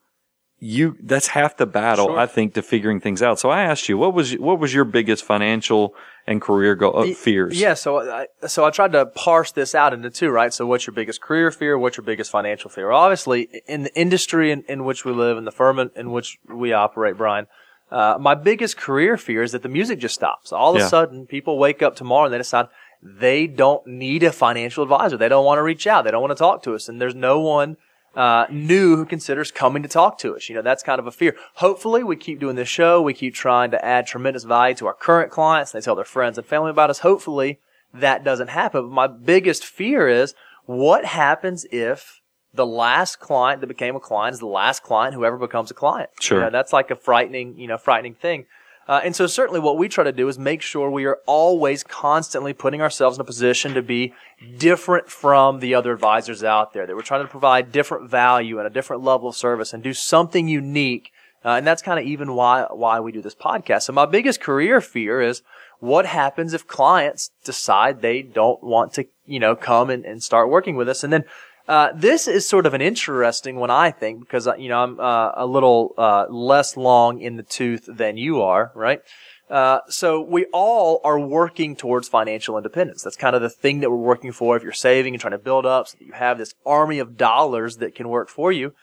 you 0.60 0.96
that's 1.02 1.28
half 1.28 1.56
the 1.56 1.66
battle, 1.66 2.06
sure. 2.06 2.18
I 2.18 2.26
think, 2.26 2.54
to 2.54 2.62
figuring 2.62 3.00
things 3.00 3.22
out. 3.22 3.38
So 3.38 3.50
I 3.50 3.62
asked 3.62 3.88
you, 3.88 3.98
what 3.98 4.14
was 4.14 4.32
what 4.34 4.58
was 4.58 4.72
your 4.72 4.84
biggest 4.84 5.24
financial 5.24 5.94
and 6.26 6.40
career 6.40 6.74
go- 6.74 6.92
uh, 6.92 7.12
fears? 7.12 7.60
Yeah, 7.60 7.74
so 7.74 7.98
I, 7.98 8.26
so 8.46 8.64
I 8.64 8.70
tried 8.70 8.92
to 8.92 9.06
parse 9.06 9.52
this 9.52 9.74
out 9.74 9.92
into 9.92 10.10
two, 10.10 10.30
right? 10.30 10.54
So 10.54 10.66
what's 10.66 10.86
your 10.86 10.94
biggest 10.94 11.20
career 11.20 11.50
fear? 11.50 11.78
What's 11.78 11.96
your 11.96 12.04
biggest 12.04 12.30
financial 12.30 12.70
fear? 12.70 12.90
Obviously, 12.92 13.62
in 13.66 13.82
the 13.82 13.94
industry 13.98 14.50
in, 14.52 14.62
in 14.62 14.84
which 14.84 15.04
we 15.04 15.12
live, 15.12 15.36
in 15.36 15.44
the 15.44 15.52
firm 15.52 15.78
in, 15.78 15.90
in 15.96 16.12
which 16.12 16.38
we 16.48 16.72
operate, 16.72 17.18
Brian, 17.18 17.46
uh, 17.94 18.18
my 18.18 18.34
biggest 18.34 18.76
career 18.76 19.16
fear 19.16 19.44
is 19.44 19.52
that 19.52 19.62
the 19.62 19.68
music 19.68 20.00
just 20.00 20.16
stops. 20.16 20.52
All 20.52 20.74
of 20.74 20.80
yeah. 20.80 20.86
a 20.86 20.88
sudden, 20.88 21.26
people 21.26 21.58
wake 21.58 21.80
up 21.80 21.94
tomorrow 21.94 22.24
and 22.24 22.34
they 22.34 22.38
decide 22.38 22.66
they 23.00 23.46
don't 23.46 23.86
need 23.86 24.24
a 24.24 24.32
financial 24.32 24.82
advisor. 24.82 25.16
They 25.16 25.28
don't 25.28 25.44
want 25.44 25.58
to 25.58 25.62
reach 25.62 25.86
out. 25.86 26.02
They 26.04 26.10
don't 26.10 26.20
want 26.20 26.32
to 26.32 26.42
talk 26.42 26.64
to 26.64 26.74
us, 26.74 26.88
and 26.88 27.00
there's 27.00 27.14
no 27.14 27.38
one 27.38 27.76
uh, 28.16 28.46
new 28.50 28.96
who 28.96 29.04
considers 29.04 29.52
coming 29.52 29.84
to 29.84 29.88
talk 29.88 30.18
to 30.18 30.34
us. 30.34 30.48
You 30.48 30.56
know, 30.56 30.62
that's 30.62 30.82
kind 30.82 30.98
of 30.98 31.06
a 31.06 31.12
fear. 31.12 31.36
Hopefully, 31.54 32.02
we 32.02 32.16
keep 32.16 32.40
doing 32.40 32.56
this 32.56 32.68
show. 32.68 33.00
We 33.00 33.14
keep 33.14 33.32
trying 33.32 33.70
to 33.70 33.84
add 33.84 34.08
tremendous 34.08 34.42
value 34.42 34.74
to 34.76 34.88
our 34.88 34.94
current 34.94 35.30
clients. 35.30 35.70
They 35.70 35.80
tell 35.80 35.94
their 35.94 36.04
friends 36.04 36.36
and 36.36 36.44
family 36.44 36.70
about 36.70 36.90
us. 36.90 36.98
Hopefully, 36.98 37.60
that 37.92 38.24
doesn't 38.24 38.48
happen. 38.48 38.82
But 38.82 38.92
my 38.92 39.06
biggest 39.06 39.64
fear 39.64 40.08
is 40.08 40.34
what 40.66 41.04
happens 41.04 41.64
if 41.70 42.22
the 42.54 42.66
last 42.66 43.18
client 43.18 43.60
that 43.60 43.66
became 43.66 43.96
a 43.96 44.00
client 44.00 44.34
is 44.34 44.40
the 44.40 44.46
last 44.46 44.82
client 44.82 45.14
who 45.14 45.24
ever 45.24 45.36
becomes 45.36 45.70
a 45.70 45.74
client. 45.74 46.10
Sure. 46.20 46.38
You 46.38 46.44
know, 46.44 46.50
that's 46.50 46.72
like 46.72 46.90
a 46.90 46.96
frightening, 46.96 47.58
you 47.58 47.66
know, 47.66 47.76
frightening 47.76 48.14
thing. 48.14 48.46
Uh, 48.86 49.00
and 49.02 49.16
so 49.16 49.26
certainly 49.26 49.60
what 49.60 49.78
we 49.78 49.88
try 49.88 50.04
to 50.04 50.12
do 50.12 50.28
is 50.28 50.38
make 50.38 50.60
sure 50.60 50.90
we 50.90 51.06
are 51.06 51.18
always 51.26 51.82
constantly 51.82 52.52
putting 52.52 52.82
ourselves 52.82 53.16
in 53.16 53.20
a 53.22 53.24
position 53.24 53.72
to 53.74 53.82
be 53.82 54.12
different 54.58 55.08
from 55.08 55.60
the 55.60 55.74
other 55.74 55.90
advisors 55.90 56.44
out 56.44 56.74
there, 56.74 56.86
that 56.86 56.94
we're 56.94 57.02
trying 57.02 57.22
to 57.22 57.28
provide 57.28 57.72
different 57.72 58.10
value 58.10 58.58
and 58.58 58.66
a 58.66 58.70
different 58.70 59.02
level 59.02 59.28
of 59.28 59.34
service 59.34 59.72
and 59.72 59.82
do 59.82 59.94
something 59.94 60.48
unique. 60.48 61.10
Uh, 61.44 61.56
and 61.56 61.66
that's 61.66 61.82
kind 61.82 61.98
of 61.98 62.06
even 62.06 62.34
why, 62.34 62.66
why 62.70 63.00
we 63.00 63.10
do 63.10 63.22
this 63.22 63.34
podcast. 63.34 63.82
So 63.82 63.92
my 63.94 64.06
biggest 64.06 64.40
career 64.40 64.80
fear 64.82 65.20
is 65.20 65.42
what 65.80 66.06
happens 66.06 66.52
if 66.52 66.66
clients 66.66 67.30
decide 67.42 68.00
they 68.00 68.22
don't 68.22 68.62
want 68.62 68.92
to, 68.94 69.06
you 69.26 69.40
know, 69.40 69.56
come 69.56 69.88
and, 69.88 70.04
and 70.04 70.22
start 70.22 70.50
working 70.50 70.76
with 70.76 70.88
us? 70.88 71.02
And 71.02 71.12
then 71.12 71.24
uh, 71.66 71.88
this 71.94 72.28
is 72.28 72.46
sort 72.46 72.66
of 72.66 72.74
an 72.74 72.82
interesting 72.82 73.56
one, 73.56 73.70
I 73.70 73.90
think, 73.90 74.20
because 74.20 74.46
uh, 74.46 74.54
you 74.56 74.68
know 74.68 74.82
I'm 74.82 75.00
uh, 75.00 75.32
a 75.34 75.46
little 75.46 75.94
uh, 75.96 76.26
less 76.28 76.76
long 76.76 77.20
in 77.20 77.36
the 77.36 77.42
tooth 77.42 77.88
than 77.88 78.16
you 78.16 78.42
are, 78.42 78.70
right? 78.74 79.00
Uh, 79.48 79.80
so 79.88 80.20
we 80.20 80.46
all 80.52 81.00
are 81.04 81.18
working 81.18 81.76
towards 81.76 82.08
financial 82.08 82.56
independence. 82.56 83.02
That's 83.02 83.16
kind 83.16 83.36
of 83.36 83.42
the 83.42 83.50
thing 83.50 83.80
that 83.80 83.90
we're 83.90 83.96
working 83.96 84.32
for. 84.32 84.56
If 84.56 84.62
you're 84.62 84.72
saving 84.72 85.14
and 85.14 85.20
trying 85.20 85.32
to 85.32 85.38
build 85.38 85.66
up, 85.66 85.88
so 85.88 85.98
that 85.98 86.06
you 86.06 86.12
have 86.12 86.38
this 86.38 86.54
army 86.66 86.98
of 86.98 87.16
dollars 87.16 87.78
that 87.78 87.94
can 87.94 88.08
work 88.08 88.28
for 88.28 88.52
you. 88.52 88.74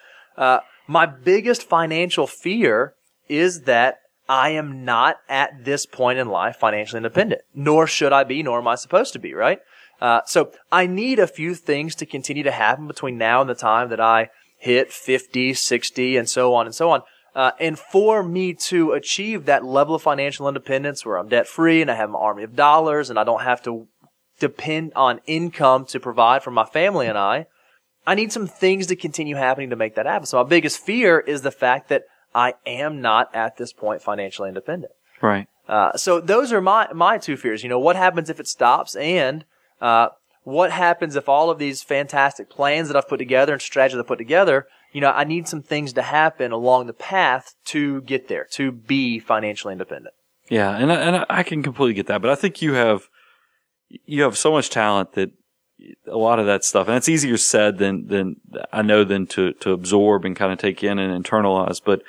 my 0.88 1.06
biggest 1.06 1.64
financial 1.64 2.28
fear 2.28 2.96
is 3.28 3.62
that 3.62 4.00
I 4.28 4.50
am 4.52 4.86
not 4.86 5.18
at 5.28 5.66
this 5.66 5.86
point 5.86 6.18
in 6.20 6.30
life 6.30 6.56
financially 6.56 6.98
independent, 6.98 7.42
nor 7.54 7.86
should 7.86 8.14
I 8.14 8.24
be, 8.24 8.42
nor 8.44 8.60
am 8.60 8.68
I 8.68 8.76
supposed 8.76 9.14
to 9.14 9.20
be, 9.20 9.34
right? 9.34 9.60
Uh, 10.02 10.22
so 10.26 10.52
I 10.72 10.88
need 10.88 11.20
a 11.20 11.28
few 11.28 11.54
things 11.54 11.94
to 11.96 12.06
continue 12.06 12.44
to 12.44 12.52
happen 12.52 12.88
between 12.88 13.18
now 13.18 13.40
and 13.40 13.50
the 13.50 13.56
time 13.56 13.90
that 13.90 14.00
I 14.00 14.30
hit 14.58 14.92
50, 14.92 15.54
60, 15.54 16.18
and 16.18 16.28
so 16.28 16.54
on 16.56 16.66
and 16.66 16.74
so 16.74 16.90
on. 16.90 17.02
Uh, 17.34 17.52
and 17.60 17.80
for 17.80 18.24
me 18.24 18.54
to 18.54 18.92
achieve 18.92 19.46
that 19.46 19.64
level 19.64 19.96
of 19.96 20.02
financial 20.02 20.48
independence 20.48 21.06
where 21.06 21.18
I'm 21.18 21.30
debt 21.30 21.48
free 21.48 21.82
and 21.82 21.90
I 21.90 21.96
have 21.96 22.10
an 22.10 22.16
army 22.16 22.44
of 22.44 22.56
dollars 22.56 23.10
and 23.10 23.18
I 23.18 23.24
don't 23.24 23.44
have 23.44 23.64
to 23.64 23.88
depend 24.40 24.92
on 24.96 25.22
income 25.28 25.86
to 25.86 26.00
provide 26.00 26.44
for 26.44 26.52
my 26.52 26.66
family 26.66 27.08
and 27.08 27.18
I, 27.18 27.46
I 28.06 28.16
need 28.16 28.34
some 28.34 28.48
things 28.48 28.88
to 28.88 28.96
continue 28.96 29.36
happening 29.36 29.70
to 29.70 29.76
make 29.76 29.96
that 29.96 30.08
happen. 30.08 30.26
So 30.26 30.44
my 30.44 30.50
biggest 30.50 30.80
fear 30.80 31.20
is 31.20 31.44
the 31.44 31.52
fact 31.52 31.90
that 31.90 32.04
I 32.34 32.56
am 32.66 33.02
not 33.02 33.34
at 33.34 33.58
this 33.58 33.72
point 33.72 34.02
financially 34.02 34.50
independent. 34.50 34.92
Right. 35.22 35.48
Uh, 35.70 35.96
so 35.96 36.20
those 36.20 36.52
are 36.52 36.62
my, 36.62 36.92
my 36.92 37.18
two 37.18 37.38
fears. 37.38 37.64
You 37.64 37.70
know, 37.70 37.80
what 37.80 37.96
happens 37.96 38.30
if 38.30 38.40
it 38.40 38.48
stops 38.48 38.96
and 38.96 39.46
Uh, 39.82 40.10
what 40.44 40.72
happens 40.72 41.16
if 41.16 41.28
all 41.28 41.50
of 41.50 41.60
these 41.60 41.84
fantastic 41.84 42.50
plans 42.50 42.88
that 42.88 42.98
I've 42.98 43.08
put 43.08 43.18
together 43.18 43.54
and 43.54 43.62
strategies 43.62 44.00
I've 44.00 44.08
put 44.08 44.18
together, 44.18 44.68
you 44.92 45.02
know, 45.02 45.12
I 45.12 45.24
need 45.24 45.48
some 45.48 45.62
things 45.62 45.94
to 45.94 46.02
happen 46.02 46.52
along 46.52 46.88
the 46.88 46.94
path 46.94 47.56
to 47.66 48.02
get 48.02 48.28
there, 48.28 48.48
to 48.52 48.72
be 48.72 49.20
financially 49.20 49.74
independent. 49.74 50.16
Yeah, 50.50 50.76
and 50.76 50.92
I, 50.92 50.96
and 50.96 51.26
I 51.30 51.44
can 51.44 51.64
completely 51.64 51.94
get 51.94 52.08
that, 52.08 52.22
but 52.22 52.32
I 52.32 52.36
think 52.36 52.62
you 52.62 52.74
have 52.74 53.08
you 54.06 54.24
have 54.24 54.38
so 54.38 54.52
much 54.52 54.70
talent 54.70 55.14
that 55.14 55.32
a 56.08 56.18
lot 56.18 56.40
of 56.40 56.46
that 56.46 56.64
stuff, 56.64 56.88
and 56.88 56.98
it's 56.98 57.10
easier 57.10 57.38
said 57.38 57.78
than 57.78 58.08
than 58.08 58.36
I 58.72 58.82
know 58.82 59.04
than 59.04 59.28
to 59.28 59.54
to 59.54 59.72
absorb 59.72 60.26
and 60.26 60.36
kind 60.36 60.52
of 60.52 60.60
take 60.60 60.84
in 60.84 61.00
and 61.00 61.24
internalize. 61.24 61.82
But 61.84 62.04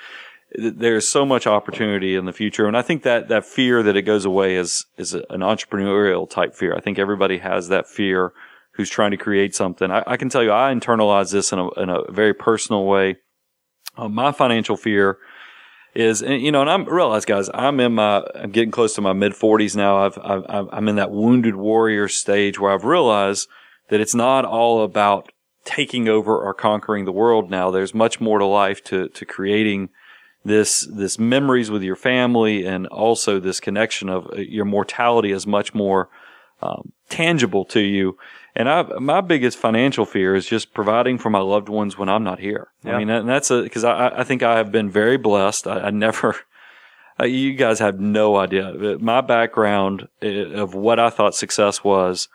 there's 0.55 1.09
so 1.09 1.25
much 1.25 1.47
opportunity 1.47 2.15
in 2.15 2.25
the 2.25 2.33
future, 2.33 2.67
and 2.67 2.77
I 2.77 2.83
think 2.83 3.03
that 3.03 3.29
that 3.29 3.45
fear 3.45 3.83
that 3.83 3.97
it 3.97 4.03
goes 4.03 4.25
away 4.25 4.57
is 4.57 4.87
is 4.97 5.15
an 5.15 5.41
entrepreneurial 5.41 6.29
type 6.29 6.55
fear. 6.55 6.75
I 6.75 6.81
think 6.81 6.99
everybody 6.99 7.39
has 7.39 7.69
that 7.69 7.87
fear 7.87 8.33
who's 8.75 8.91
trying 8.91 9.11
to 9.11 9.17
create 9.17 9.55
something. 9.55 9.91
I, 9.91 10.03
I 10.07 10.17
can 10.17 10.29
tell 10.29 10.43
you, 10.43 10.53
I 10.53 10.73
internalize 10.73 11.33
this 11.33 11.53
in 11.53 11.59
a 11.59 11.69
in 11.81 11.89
a 11.89 12.11
very 12.11 12.35
personal 12.35 12.85
way. 12.85 13.17
Uh, 13.97 14.09
my 14.09 14.33
financial 14.33 14.77
fear 14.77 15.19
is, 15.95 16.23
you 16.23 16.51
know, 16.51 16.63
and 16.63 16.71
I'm 16.71 16.85
realize, 16.85 17.25
guys, 17.25 17.51
I'm 17.53 17.79
in 17.81 17.95
my, 17.95 18.23
I'm 18.35 18.51
getting 18.51 18.71
close 18.71 18.95
to 18.95 19.01
my 19.01 19.13
mid 19.13 19.33
40s 19.33 19.77
now. 19.77 20.07
I've, 20.07 20.19
I've, 20.19 20.69
I'm 20.73 20.89
in 20.89 20.97
that 20.97 21.11
wounded 21.11 21.57
warrior 21.57 22.09
stage 22.09 22.59
where 22.59 22.73
I've 22.73 22.85
realized 22.85 23.49
that 23.91 24.01
it's 24.01 24.15
not 24.15 24.45
all 24.45 24.83
about 24.85 25.31
taking 25.65 26.09
over 26.09 26.37
or 26.39 26.55
conquering 26.55 27.05
the 27.05 27.13
world 27.13 27.51
now. 27.51 27.71
There's 27.71 27.95
much 27.95 28.21
more 28.21 28.39
to 28.39 28.47
life 28.47 28.83
to, 28.85 29.09
to 29.09 29.27
creating 29.27 29.91
this, 30.45 30.87
this 30.91 31.19
memories 31.19 31.71
with 31.71 31.83
your 31.83 31.97
family 31.97 32.67
and 32.67 32.87
also 32.89 33.39
this 33.39 33.61
connection 33.61 34.09
of 34.09 34.27
uh, 34.33 34.37
your 34.37 34.65
mortality 34.65 35.31
is 35.31 35.47
much 35.47 35.75
more 35.75 36.09
um, 36.61 36.93
tangible 37.09 37.65
to 37.67 37.81
you. 37.81 38.17
And 38.55 38.69
I, 38.69 38.83
my 38.99 39.21
biggest 39.21 39.59
financial 39.59 40.05
fear 40.05 40.35
is 40.35 40.47
just 40.47 40.75
providing 40.75 41.19
for 41.19 41.31
my 41.31 41.41
loved 41.41 41.69
ones 41.69 41.97
when 41.97 42.09
I'm 42.09 42.25
not 42.25 42.39
here. 42.39 42.69
Yeah. 42.85 42.97
I 42.97 42.99
mean, 42.99 43.09
and 43.09 43.29
that's 43.29 43.51
a, 43.51 43.69
cause 43.69 43.85
I, 43.85 44.09
I 44.09 44.25
think 44.25 44.43
I 44.43 44.57
have 44.57 44.71
been 44.71 44.91
very 44.91 45.17
blessed. 45.17 45.67
I, 45.67 45.81
I 45.81 45.91
never, 45.91 46.37
uh, 47.21 47.25
you 47.25 47.55
guys 47.55 47.79
have 47.79 48.01
no 48.01 48.37
idea. 48.37 48.99
My 49.01 49.21
background 49.21 50.09
uh, 50.23 50.27
of 50.27 50.75
what 50.75 50.99
I 50.99 51.11
thought 51.11 51.35
success 51.35 51.83
was, 51.83 52.29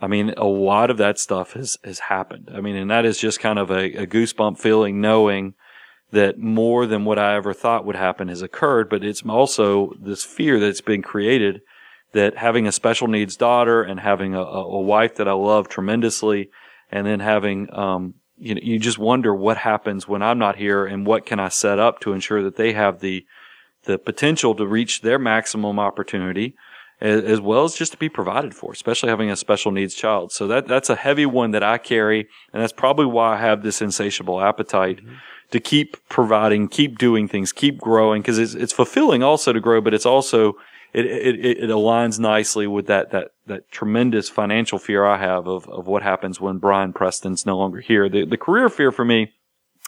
I 0.00 0.08
mean, 0.08 0.34
a 0.36 0.44
lot 0.44 0.90
of 0.90 0.98
that 0.98 1.18
stuff 1.18 1.52
has, 1.52 1.78
has 1.84 2.00
happened. 2.00 2.50
I 2.52 2.60
mean, 2.60 2.76
and 2.76 2.90
that 2.90 3.04
is 3.04 3.18
just 3.18 3.38
kind 3.38 3.58
of 3.58 3.70
a, 3.70 3.92
a 3.94 4.06
goosebump 4.06 4.58
feeling 4.58 5.00
knowing 5.00 5.54
that 6.14 6.38
more 6.38 6.86
than 6.86 7.04
what 7.04 7.18
I 7.18 7.34
ever 7.34 7.52
thought 7.52 7.84
would 7.84 7.96
happen 7.96 8.28
has 8.28 8.40
occurred, 8.40 8.88
but 8.88 9.04
it's 9.04 9.22
also 9.22 9.92
this 10.00 10.24
fear 10.24 10.58
that's 10.58 10.80
been 10.80 11.02
created 11.02 11.60
that 12.12 12.36
having 12.36 12.66
a 12.66 12.72
special 12.72 13.08
needs 13.08 13.36
daughter 13.36 13.82
and 13.82 13.98
having 14.00 14.34
a, 14.34 14.40
a 14.40 14.80
wife 14.80 15.16
that 15.16 15.28
I 15.28 15.32
love 15.32 15.68
tremendously 15.68 16.50
and 16.90 17.06
then 17.06 17.18
having, 17.18 17.68
um, 17.74 18.14
you 18.36 18.54
know, 18.54 18.60
you 18.62 18.78
just 18.78 18.98
wonder 18.98 19.34
what 19.34 19.56
happens 19.56 20.06
when 20.06 20.22
I'm 20.22 20.38
not 20.38 20.56
here 20.56 20.86
and 20.86 21.04
what 21.04 21.26
can 21.26 21.40
I 21.40 21.48
set 21.48 21.78
up 21.78 22.00
to 22.00 22.12
ensure 22.12 22.42
that 22.44 22.56
they 22.56 22.72
have 22.72 23.00
the, 23.00 23.26
the 23.84 23.98
potential 23.98 24.54
to 24.54 24.66
reach 24.66 25.00
their 25.00 25.18
maximum 25.18 25.80
opportunity 25.80 26.54
as, 27.00 27.40
well 27.40 27.64
as 27.64 27.74
just 27.74 27.92
to 27.92 27.98
be 27.98 28.08
provided 28.08 28.54
for, 28.54 28.72
especially 28.72 29.10
having 29.10 29.30
a 29.30 29.36
special 29.36 29.72
needs 29.72 29.94
child. 29.94 30.32
So 30.32 30.46
that, 30.46 30.68
that's 30.68 30.88
a 30.88 30.96
heavy 30.96 31.26
one 31.26 31.50
that 31.50 31.62
I 31.62 31.76
carry. 31.76 32.28
And 32.52 32.62
that's 32.62 32.72
probably 32.72 33.06
why 33.06 33.34
I 33.34 33.40
have 33.40 33.62
this 33.62 33.82
insatiable 33.82 34.40
appetite 34.40 34.98
mm-hmm. 34.98 35.16
To 35.54 35.60
keep 35.60 35.96
providing, 36.08 36.66
keep 36.66 36.98
doing 36.98 37.28
things, 37.28 37.52
keep 37.52 37.78
growing 37.78 38.22
because 38.22 38.40
it's, 38.40 38.54
it's 38.54 38.72
fulfilling 38.72 39.22
also 39.22 39.52
to 39.52 39.60
grow, 39.60 39.80
but 39.80 39.94
it's 39.94 40.04
also, 40.04 40.54
it, 40.92 41.06
it, 41.06 41.44
it 41.44 41.70
aligns 41.70 42.18
nicely 42.18 42.66
with 42.66 42.88
that, 42.88 43.12
that, 43.12 43.30
that 43.46 43.70
tremendous 43.70 44.28
financial 44.28 44.80
fear 44.80 45.06
I 45.06 45.16
have 45.16 45.46
of, 45.46 45.68
of 45.68 45.86
what 45.86 46.02
happens 46.02 46.40
when 46.40 46.58
Brian 46.58 46.92
Preston's 46.92 47.46
no 47.46 47.56
longer 47.56 47.78
here. 47.78 48.08
The, 48.08 48.24
the 48.24 48.36
career 48.36 48.68
fear 48.68 48.90
for 48.90 49.04
me 49.04 49.32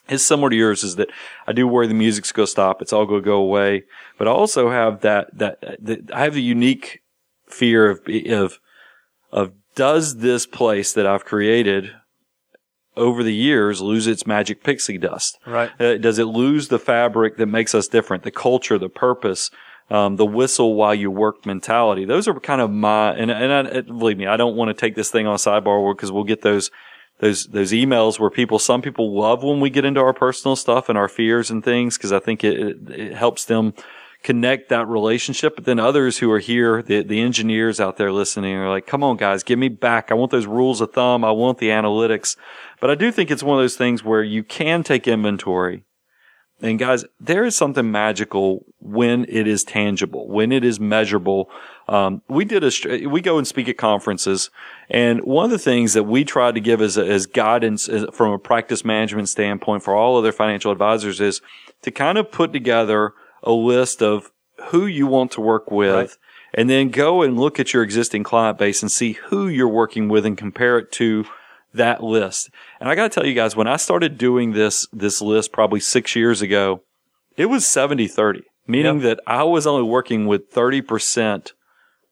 is 0.09 0.24
similar 0.24 0.50
to 0.50 0.57
yours 0.57 0.85
is 0.85 0.94
that 0.96 1.11
I 1.48 1.52
do 1.52 1.66
worry 1.66 1.88
the 1.88 1.94
music's 1.94 2.31
going 2.31 2.46
to 2.46 2.50
stop. 2.50 2.81
It's 2.81 2.92
all 2.92 3.05
going 3.05 3.22
to 3.22 3.26
go 3.26 3.38
away. 3.38 3.83
But 4.18 4.29
I 4.29 4.31
also 4.31 4.70
have 4.70 5.00
that, 5.00 5.37
that, 5.37 5.61
that 5.81 6.12
I 6.14 6.22
have 6.22 6.35
the 6.35 6.42
unique 6.42 7.02
fear 7.48 7.90
of, 7.90 8.02
of, 8.31 8.61
of 9.33 9.52
does 9.74 10.18
this 10.18 10.46
place 10.46 10.92
that 10.92 11.09
I've 11.09 11.24
created 11.24 11.90
over 12.96 13.22
the 13.22 13.35
years 13.35 13.80
lose 13.80 14.06
its 14.06 14.26
magic 14.26 14.62
pixie 14.62 14.98
dust? 14.98 15.38
Right. 15.46 15.70
Uh, 15.80 15.98
does 15.98 16.18
it 16.18 16.24
lose 16.24 16.68
the 16.68 16.78
fabric 16.78 17.37
that 17.37 17.46
makes 17.46 17.74
us 17.74 17.88
different? 17.88 18.22
The 18.22 18.30
culture, 18.30 18.78
the 18.78 18.88
purpose, 18.88 19.50
um, 19.90 20.16
the 20.16 20.26
whistle 20.26 20.74
while 20.74 20.94
you 20.94 21.11
work 21.11 21.46
mentality. 21.46 22.04
Those 22.04 22.26
are 22.26 22.38
kind 22.40 22.61
of 22.61 22.70
my, 22.70 23.14
and, 23.14 23.30
and 23.30 23.68
I, 23.68 23.80
believe 23.82 24.18
me, 24.18 24.26
I 24.26 24.37
don't 24.37 24.56
want 24.56 24.68
to 24.68 24.74
take 24.74 24.94
this 24.94 25.11
thing 25.11 25.26
on 25.26 25.35
a 25.35 25.38
sidebar 25.38 25.94
because 25.94 26.11
we'll 26.11 26.24
get 26.24 26.42
those 26.42 26.70
those 27.18 27.46
those 27.46 27.72
emails 27.72 28.20
where 28.20 28.30
people 28.30 28.59
some 28.59 28.82
people 28.82 29.18
love 29.18 29.42
when 29.42 29.61
we 29.61 29.70
get 29.70 29.85
into 29.85 30.00
our 30.00 30.12
personal 30.12 30.54
stuff 30.54 30.88
and 30.88 30.98
our 30.98 31.09
fears 31.09 31.50
and 31.50 31.64
things 31.64 31.96
because 31.96 32.12
I 32.12 32.18
think 32.18 32.44
it, 32.44 32.61
it, 32.61 32.90
it 32.90 33.16
helps 33.16 33.46
them 33.46 33.72
connect 34.26 34.70
that 34.70 34.88
relationship. 34.88 35.54
But 35.54 35.66
then 35.66 35.78
others 35.78 36.18
who 36.18 36.32
are 36.32 36.40
here, 36.40 36.82
the 36.82 37.04
the 37.04 37.20
engineers 37.20 37.78
out 37.78 37.96
there 37.96 38.10
listening 38.10 38.56
are 38.56 38.68
like, 38.68 38.84
"Come 38.84 39.04
on, 39.04 39.16
guys, 39.16 39.44
give 39.44 39.58
me 39.58 39.68
back. 39.68 40.10
I 40.10 40.14
want 40.14 40.32
those 40.32 40.46
rules 40.46 40.80
of 40.80 40.92
thumb. 40.92 41.24
I 41.24 41.30
want 41.30 41.58
the 41.58 41.68
analytics." 41.68 42.36
But 42.80 42.90
I 42.90 42.96
do 42.96 43.12
think 43.12 43.30
it's 43.30 43.44
one 43.44 43.56
of 43.56 43.62
those 43.62 43.76
things 43.76 44.02
where 44.02 44.24
you 44.24 44.42
can 44.42 44.82
take 44.82 45.06
inventory. 45.06 45.84
And 46.60 46.78
guys, 46.78 47.04
there 47.20 47.44
is 47.44 47.54
something 47.54 47.88
magical 47.90 48.64
when 48.80 49.26
it 49.28 49.46
is 49.46 49.62
tangible, 49.62 50.26
when 50.26 50.50
it 50.52 50.64
is 50.64 50.80
measurable. 50.80 51.50
Um, 51.86 52.22
we 52.28 52.46
did 52.46 52.64
a, 52.64 53.06
we 53.06 53.20
go 53.20 53.36
and 53.36 53.46
speak 53.46 53.68
at 53.68 53.76
conferences 53.76 54.50
and 54.88 55.20
one 55.22 55.44
of 55.44 55.50
the 55.50 55.58
things 55.58 55.92
that 55.92 56.04
we 56.04 56.24
try 56.24 56.50
to 56.52 56.60
give 56.60 56.80
as, 56.80 56.96
as 56.96 57.26
guidance 57.26 57.88
as, 57.90 58.06
from 58.12 58.32
a 58.32 58.38
practice 58.38 58.86
management 58.86 59.28
standpoint 59.28 59.82
for 59.82 59.94
all 59.94 60.16
other 60.16 60.32
financial 60.32 60.72
advisors 60.72 61.20
is 61.20 61.42
to 61.82 61.90
kind 61.90 62.16
of 62.16 62.32
put 62.32 62.54
together 62.54 63.12
a 63.46 63.52
list 63.52 64.02
of 64.02 64.30
who 64.68 64.87
you 64.87 65.06
want 65.06 65.30
to 65.32 65.40
work 65.40 65.70
with 65.70 65.94
right. 65.94 66.11
and 66.52 66.68
then 66.68 66.90
go 66.90 67.22
and 67.22 67.38
look 67.38 67.59
at 67.59 67.72
your 67.72 67.82
existing 67.82 68.22
client 68.22 68.59
base 68.59 68.82
and 68.82 68.90
see 68.90 69.12
who 69.12 69.48
you're 69.48 69.68
working 69.68 70.09
with 70.09 70.26
and 70.26 70.37
compare 70.37 70.78
it 70.78 70.92
to 70.92 71.24
that 71.72 72.02
list. 72.02 72.50
And 72.80 72.88
I 72.88 72.94
got 72.94 73.11
to 73.11 73.14
tell 73.14 73.26
you 73.26 73.35
guys, 73.35 73.56
when 73.56 73.66
I 73.66 73.76
started 73.76 74.18
doing 74.18 74.52
this, 74.52 74.87
this 74.92 75.22
list 75.22 75.52
probably 75.52 75.80
six 75.80 76.16
years 76.16 76.42
ago, 76.42 76.82
it 77.37 77.46
was 77.46 77.66
70 77.66 78.09
30, 78.09 78.42
meaning 78.66 79.00
yep. 79.00 79.02
that 79.02 79.20
I 79.26 79.44
was 79.44 79.66
only 79.66 79.88
working 79.88 80.26
with 80.26 80.50
30% 80.52 81.52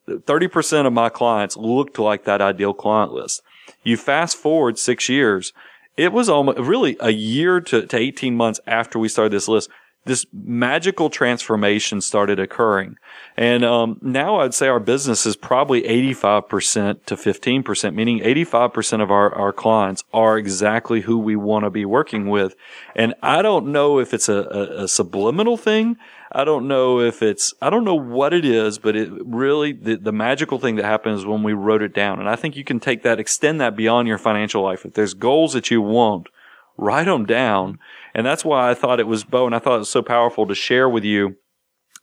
30% 0.09 0.87
of 0.87 0.93
my 0.93 1.09
clients 1.09 1.57
looked 1.57 1.99
like 1.99 2.25
that 2.25 2.43
ideal 2.43 2.75
client 2.75 3.13
list. 3.13 3.43
You 3.83 3.97
fast 3.97 4.37
forward 4.37 4.79
six 4.79 5.09
years, 5.09 5.53
it 5.97 6.13
was 6.13 6.29
almost 6.29 6.59
really 6.59 6.97
a 7.01 7.11
year 7.11 7.61
to, 7.63 7.87
to 7.87 7.97
18 7.97 8.37
months 8.37 8.61
after 8.67 8.99
we 8.99 9.09
started 9.09 9.33
this 9.33 9.49
list. 9.49 9.71
This 10.07 10.27
magical 10.33 11.09
transformation 11.09 12.03
started 12.03 12.39
occurring. 12.39 12.99
And 13.39 13.65
um, 13.65 13.99
now 14.03 14.41
I'd 14.41 14.53
say 14.53 14.69
our 14.69 14.81
business 14.81 15.25
is 15.25 15.35
probably 15.35 15.83
85% 15.83 17.07
to 17.07 17.17
15%, 17.17 17.95
meaning 17.95 18.21
85% 18.21 19.03
of 19.03 19.11
our, 19.11 19.35
our 19.35 19.53
clients 19.53 20.05
are 20.13 20.37
exactly 20.37 21.03
who 21.03 21.19
we 21.19 21.37
want 21.37 21.65
to 21.65 21.71
be 21.71 21.87
working 21.87 22.29
with. 22.29 22.55
And 22.95 23.15
I 23.23 23.41
don't 23.41 23.69
know 23.73 23.99
if 23.99 24.13
it's 24.13 24.29
a, 24.29 24.43
a, 24.43 24.85
a 24.85 24.89
subliminal 24.89 25.57
thing. 25.57 25.97
I 26.31 26.45
don't 26.45 26.69
know 26.69 27.01
if 27.01 27.23
it's, 27.23 27.55
I 27.63 27.71
don't 27.71 27.85
know 27.85 27.95
what 27.95 28.35
it 28.35 28.45
is, 28.45 28.79
but 28.79 28.97
it 28.97 29.09
really, 29.25 29.73
the, 29.73 29.97
the 29.97 30.13
magical 30.13 30.59
thing 30.59 30.77
that 30.77 30.85
happens 30.85 31.25
when 31.25 31.43
we 31.43 31.55
wrote 31.55 31.81
it 31.81 31.95
down. 31.95 32.19
And 32.19 32.29
I 32.29 32.37
think 32.37 32.57
you 32.57 32.65
can 32.65 32.79
take 32.79 33.05
that, 33.05 33.19
extend 33.19 33.59
that 33.61 33.75
beyond 33.75 34.07
your 34.09 34.19
financial 34.19 34.63
life. 34.63 34.85
If 34.85 34.95
there's 34.95 35.15
goals 35.15 35.55
that 35.55 35.71
you 35.71 35.81
want, 35.81 36.29
write 36.77 37.05
them 37.05 37.25
down. 37.25 37.79
And 38.15 38.25
that's 38.25 38.45
why 38.45 38.71
I 38.71 38.75
thought 38.75 39.01
it 39.01 39.09
was, 39.09 39.25
Bo, 39.25 39.47
and 39.47 39.55
I 39.55 39.59
thought 39.59 39.77
it 39.77 39.79
was 39.79 39.91
so 39.91 40.03
powerful 40.03 40.47
to 40.47 40.55
share 40.55 40.89
with 40.89 41.05
you 41.05 41.37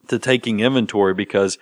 to 0.09 0.19
taking 0.19 0.59
inventory 0.59 1.13
because 1.13 1.57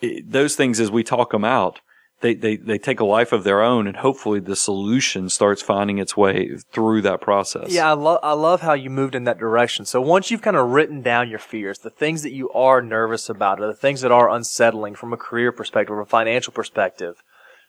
it, 0.00 0.30
those 0.30 0.54
things, 0.54 0.78
as 0.78 0.90
we 0.90 1.02
talk 1.02 1.32
them 1.32 1.44
out, 1.44 1.80
they, 2.20 2.34
they, 2.34 2.56
they 2.56 2.78
take 2.78 3.00
a 3.00 3.04
life 3.04 3.32
of 3.32 3.44
their 3.44 3.62
own 3.62 3.86
and 3.86 3.96
hopefully 3.96 4.40
the 4.40 4.56
solution 4.56 5.28
starts 5.28 5.62
finding 5.62 5.98
its 5.98 6.16
way 6.16 6.50
through 6.72 7.02
that 7.02 7.20
process. 7.20 7.70
Yeah, 7.70 7.90
I 7.90 7.92
love, 7.94 8.18
I 8.22 8.32
love 8.32 8.60
how 8.60 8.72
you 8.72 8.90
moved 8.90 9.14
in 9.14 9.24
that 9.24 9.38
direction. 9.38 9.84
So 9.84 10.00
once 10.00 10.30
you've 10.30 10.42
kind 10.42 10.56
of 10.56 10.70
written 10.70 11.00
down 11.00 11.28
your 11.28 11.38
fears, 11.38 11.78
the 11.78 11.90
things 11.90 12.22
that 12.22 12.32
you 12.32 12.50
are 12.50 12.82
nervous 12.82 13.28
about, 13.28 13.60
or 13.60 13.66
the 13.68 13.74
things 13.74 14.00
that 14.00 14.10
are 14.10 14.30
unsettling 14.30 14.96
from 14.96 15.12
a 15.12 15.16
career 15.16 15.52
perspective 15.52 15.94
or 15.94 16.00
a 16.00 16.06
financial 16.06 16.52
perspective, 16.52 17.22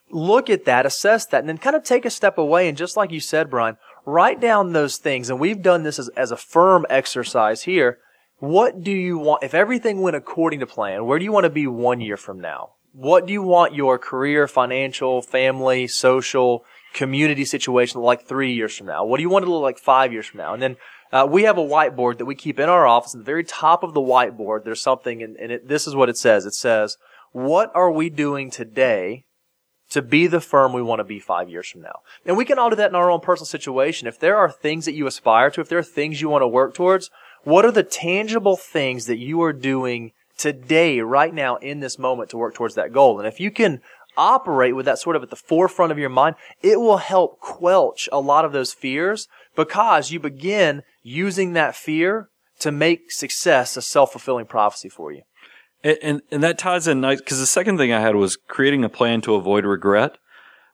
look 0.10 0.50
at 0.50 0.66
that, 0.66 0.86
assess 0.86 1.28
that, 1.28 1.42
and 1.42 1.50
then 1.50 1.60
kind 1.60 1.76
of 1.76 1.84
take 1.84 2.06
a 2.06 2.10
step 2.10 2.38
away. 2.38 2.68
And 2.68 2.78
just 2.78 2.98
like 2.98 3.12
you 3.12 3.20
said, 3.20 3.52
Brian, 3.52 3.78
write 4.10 4.40
down 4.40 4.74
those 4.74 4.98
things. 4.98 5.30
And 5.30 5.40
we've 5.40 5.62
done 5.62 5.84
this 5.84 6.00
as, 6.00 6.10
as 6.10 6.32
a 6.32 6.38
firm 6.38 6.86
exercise 6.90 7.64
here. 7.64 8.00
What 8.38 8.84
do 8.84 8.92
you 8.92 9.18
want? 9.18 9.44
If 9.44 9.54
everything 9.54 10.02
went 10.02 10.16
according 10.16 10.62
to 10.62 10.68
plan, 10.68 11.06
where 11.06 11.20
do 11.20 11.26
you 11.26 11.32
want 11.32 11.44
to 11.44 11.50
be 11.50 11.68
one 11.68 12.02
year 12.02 12.18
from 12.18 12.40
now? 12.40 12.72
what 12.94 13.26
do 13.26 13.34
you 13.34 13.42
want 13.42 13.76
your 13.76 13.98
career, 13.98 14.48
financial, 14.48 15.22
family, 15.22 15.88
social, 15.88 16.66
community 16.94 17.46
situation 17.46 18.02
like 18.02 18.26
three 18.26 18.54
years 18.54 18.76
from 18.76 18.88
now? 18.88 19.06
What 19.06 19.18
do 19.18 19.24
you 19.24 19.30
want 19.30 19.46
to 19.46 19.52
look 19.52 19.62
like 19.62 19.78
five 19.78 20.12
years 20.12 20.26
from 20.26 20.40
now? 20.40 20.54
And 20.54 20.62
then 20.62 20.78
uh, 21.12 21.28
we 21.30 21.44
have 21.44 21.58
a 21.58 21.64
whiteboard 21.64 22.18
that 22.18 22.26
we 22.26 22.36
keep 22.36 22.60
in 22.60 22.70
our 22.70 22.88
office. 22.88 23.14
At 23.14 23.20
the 23.20 23.26
very 23.26 23.44
top 23.44 23.84
of 23.84 23.94
the 23.94 24.02
whiteboard, 24.02 24.64
there's 24.64 24.82
something, 24.82 25.22
and, 25.22 25.36
and 25.38 25.52
it, 25.52 25.68
this 25.68 25.88
is 25.88 25.96
what 25.96 26.10
it 26.10 26.18
says. 26.18 26.46
It 26.46 26.54
says, 26.54 26.98
"What 27.32 27.72
are 27.76 27.92
we 27.92 28.10
doing 28.10 28.50
today 28.50 29.26
to 29.90 30.02
be 30.02 30.28
the 30.28 30.42
firm 30.42 30.74
we 30.74 30.82
want 30.82 31.00
to 31.00 31.04
be 31.04 31.20
five 31.20 31.50
years 31.50 31.70
from 31.70 31.82
now. 31.82 32.02
And 32.26 32.38
we 32.38 32.46
can 32.46 32.60
all 32.60 32.70
do 32.70 32.76
that 32.76 32.90
in 32.90 32.96
our 32.96 33.10
own 33.10 33.22
personal 33.22 33.46
situation. 33.46 34.08
If 34.08 34.20
there 34.20 34.38
are 34.38 34.52
things 34.52 34.86
that 34.86 34.94
you 34.94 35.08
aspire 35.08 35.50
to, 35.52 35.62
if 35.62 35.70
there 35.70 35.80
are 35.80 35.84
things 35.84 36.22
you 36.22 36.30
want 36.30 36.44
to 36.44 36.48
work 36.48 36.74
towards, 36.74 37.10
what 37.44 37.66
are 37.66 37.72
the 37.72 37.84
tangible 37.84 38.58
things 38.58 39.06
that 39.08 39.18
you 39.18 39.42
are 39.42 39.54
doing 39.54 40.12
today, 40.38 41.02
right 41.02 41.34
now, 41.34 41.58
in 41.58 41.80
this 41.80 41.98
moment 42.00 42.30
to 42.30 42.38
work 42.38 42.54
towards 42.54 42.76
that 42.76 42.94
goal? 42.94 43.18
And 43.18 43.28
if 43.28 43.40
you 43.40 43.52
can 43.52 43.82
operate 44.18 44.76
with 44.76 44.86
that 44.86 45.00
sort 45.00 45.16
of 45.16 45.24
at 45.24 45.30
the 45.30 45.36
forefront 45.36 45.92
of 45.92 45.98
your 45.98 46.10
mind, 46.10 46.36
it 46.62 46.80
will 46.80 46.98
help 46.98 47.40
quelch 47.40 48.10
a 48.12 48.20
lot 48.20 48.46
of 48.46 48.52
those 48.52 48.74
fears 48.74 49.28
because 49.56 50.12
you 50.12 50.20
begin 50.20 50.84
using 51.02 51.54
that 51.54 51.76
fear 51.76 52.30
to 52.60 52.72
make 52.72 53.12
success 53.12 53.78
a 53.78 53.82
self-fulfilling 53.82 54.46
prophecy 54.46 54.90
for 54.90 55.12
you. 55.12 55.22
And, 55.84 55.98
and, 56.02 56.22
and 56.32 56.44
that 56.44 56.58
ties 56.58 56.88
in 56.88 57.02
nice 57.02 57.20
because 57.20 57.40
the 57.40 57.46
second 57.46 57.78
thing 57.78 57.94
I 57.94 58.02
had 58.02 58.16
was 58.16 58.36
creating 58.36 58.84
a 58.84 58.90
plan 58.90 59.22
to 59.22 59.36
avoid 59.36 59.66
regret. 59.66 60.18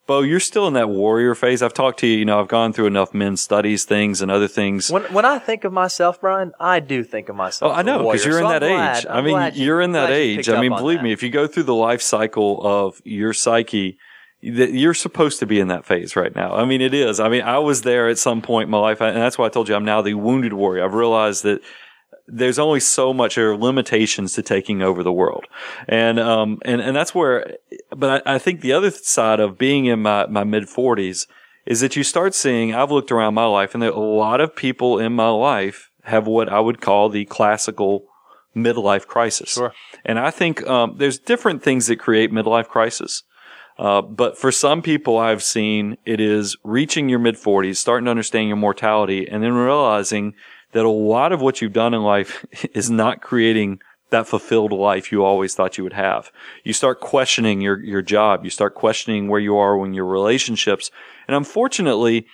Bo, 0.07 0.21
you're 0.21 0.39
still 0.39 0.67
in 0.67 0.73
that 0.73 0.87
warrior 0.87 1.33
phase. 1.33 1.63
I've 1.63 1.73
talked 1.73 1.99
to 2.01 2.07
you, 2.07 2.17
you 2.17 2.25
know, 2.25 2.39
I've 2.39 2.47
gone 2.47 2.73
through 2.73 2.85
enough 2.85 3.13
men's 3.13 3.41
studies 3.41 3.85
things 3.85 4.21
and 4.21 4.29
other 4.29 4.47
things. 4.47 4.91
When 4.91 5.01
when 5.05 5.25
I 5.25 5.39
think 5.39 5.63
of 5.63 5.73
myself, 5.73 6.21
Brian, 6.21 6.51
I 6.59 6.79
do 6.79 7.03
think 7.03 7.27
of 7.27 7.35
myself. 7.35 7.71
Oh, 7.71 7.75
I 7.75 7.81
know 7.81 8.03
because 8.03 8.23
you're 8.23 8.39
in 8.39 8.47
that 8.47 8.61
age. 8.61 9.05
I 9.09 9.21
mean, 9.21 9.51
you're 9.55 9.81
in 9.81 9.93
that 9.93 10.11
age. 10.11 10.47
I 10.47 10.61
mean, 10.61 10.75
believe 10.75 11.01
me, 11.01 11.11
if 11.11 11.23
you 11.23 11.31
go 11.31 11.47
through 11.47 11.63
the 11.63 11.73
life 11.73 12.03
cycle 12.03 12.61
of 12.63 13.01
your 13.03 13.33
psyche, 13.33 13.97
that 14.43 14.73
you're 14.73 14.93
supposed 14.93 15.39
to 15.39 15.47
be 15.47 15.59
in 15.59 15.69
that 15.69 15.85
phase 15.85 16.15
right 16.15 16.35
now. 16.35 16.53
I 16.55 16.65
mean, 16.65 16.81
it 16.81 16.93
is. 16.93 17.19
I 17.19 17.29
mean, 17.29 17.41
I 17.41 17.57
was 17.57 17.81
there 17.81 18.07
at 18.07 18.19
some 18.19 18.43
point 18.43 18.67
in 18.67 18.71
my 18.71 18.77
life, 18.77 19.01
and 19.01 19.17
that's 19.17 19.39
why 19.39 19.47
I 19.47 19.49
told 19.49 19.69
you 19.69 19.75
I'm 19.75 19.85
now 19.85 20.03
the 20.03 20.13
wounded 20.13 20.53
warrior. 20.53 20.85
I've 20.85 20.93
realized 20.93 21.43
that 21.43 21.61
there's 22.27 22.59
only 22.59 22.79
so 22.79 23.13
much 23.13 23.37
are 23.37 23.55
limitations 23.55 24.33
to 24.33 24.41
taking 24.41 24.81
over 24.81 25.03
the 25.03 25.11
world. 25.11 25.45
And, 25.87 26.19
um, 26.19 26.59
and, 26.65 26.81
and 26.81 26.95
that's 26.95 27.13
where, 27.13 27.57
but 27.95 28.27
I, 28.27 28.35
I 28.35 28.37
think 28.39 28.61
the 28.61 28.73
other 28.73 28.91
side 28.91 29.39
of 29.39 29.57
being 29.57 29.85
in 29.85 30.01
my, 30.01 30.25
my 30.27 30.43
mid 30.43 30.67
forties 30.67 31.27
is 31.65 31.81
that 31.81 31.95
you 31.95 32.03
start 32.03 32.33
seeing, 32.33 32.73
I've 32.73 32.91
looked 32.91 33.11
around 33.11 33.33
my 33.33 33.45
life 33.45 33.73
and 33.73 33.81
there 33.81 33.91
a 33.91 33.99
lot 33.99 34.41
of 34.41 34.55
people 34.55 34.99
in 34.99 35.13
my 35.13 35.29
life 35.29 35.91
have 36.03 36.27
what 36.27 36.49
I 36.49 36.59
would 36.59 36.81
call 36.81 37.09
the 37.09 37.25
classical 37.25 38.05
midlife 38.55 39.05
crisis. 39.05 39.49
Sure. 39.49 39.73
And 40.03 40.17
I 40.17 40.31
think, 40.31 40.65
um, 40.67 40.95
there's 40.97 41.19
different 41.19 41.61
things 41.61 41.87
that 41.87 41.97
create 41.97 42.31
midlife 42.31 42.67
crisis. 42.67 43.23
Uh, 43.77 44.01
but 44.01 44.37
for 44.37 44.51
some 44.51 44.81
people 44.81 45.17
I've 45.17 45.43
seen, 45.43 45.97
it 46.05 46.21
is 46.21 46.55
reaching 46.63 47.09
your 47.09 47.19
mid 47.19 47.37
forties, 47.37 47.77
starting 47.77 48.05
to 48.05 48.11
understand 48.11 48.47
your 48.47 48.57
mortality 48.57 49.27
and 49.27 49.43
then 49.43 49.51
realizing 49.53 50.33
that 50.75 50.83
a 50.83 50.89
lot 50.89 51.31
of 51.31 51.41
what 51.41 51.61
you've 51.61 51.71
done 51.71 51.93
in 51.93 52.03
life 52.03 52.45
is 52.73 52.89
not 52.89 53.21
creating 53.21 53.79
that 54.09 54.27
fulfilled 54.27 54.73
life 54.73 55.09
you 55.09 55.23
always 55.23 55.55
thought 55.55 55.77
you 55.77 55.85
would 55.85 55.93
have. 55.93 56.31
You 56.65 56.73
start 56.73 56.99
questioning 56.99 57.61
your, 57.61 57.81
your 57.81 58.01
job. 58.01 58.43
You 58.43 58.49
start 58.49 58.75
questioning 58.75 59.29
where 59.29 59.39
you 59.39 59.55
are 59.55 59.83
in 59.85 59.93
your 59.93 60.05
relationships. 60.05 60.91
And 61.29 61.35
unfortunately, 61.35 62.27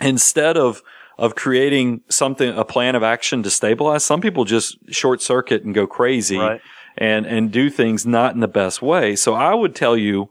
instead 0.00 0.56
of, 0.56 0.82
of 1.16 1.36
creating 1.36 2.00
something, 2.08 2.58
a 2.58 2.64
plan 2.64 2.96
of 2.96 3.04
action 3.04 3.44
to 3.44 3.50
stabilize, 3.50 4.04
some 4.04 4.20
people 4.20 4.44
just 4.44 4.76
short 4.92 5.22
circuit 5.22 5.62
and 5.62 5.72
go 5.72 5.86
crazy 5.86 6.38
right. 6.38 6.60
and, 6.98 7.24
and 7.24 7.52
do 7.52 7.70
things 7.70 8.04
not 8.04 8.34
in 8.34 8.40
the 8.40 8.48
best 8.48 8.82
way. 8.82 9.14
So 9.14 9.34
I 9.34 9.54
would 9.54 9.76
tell 9.76 9.96
you, 9.96 10.28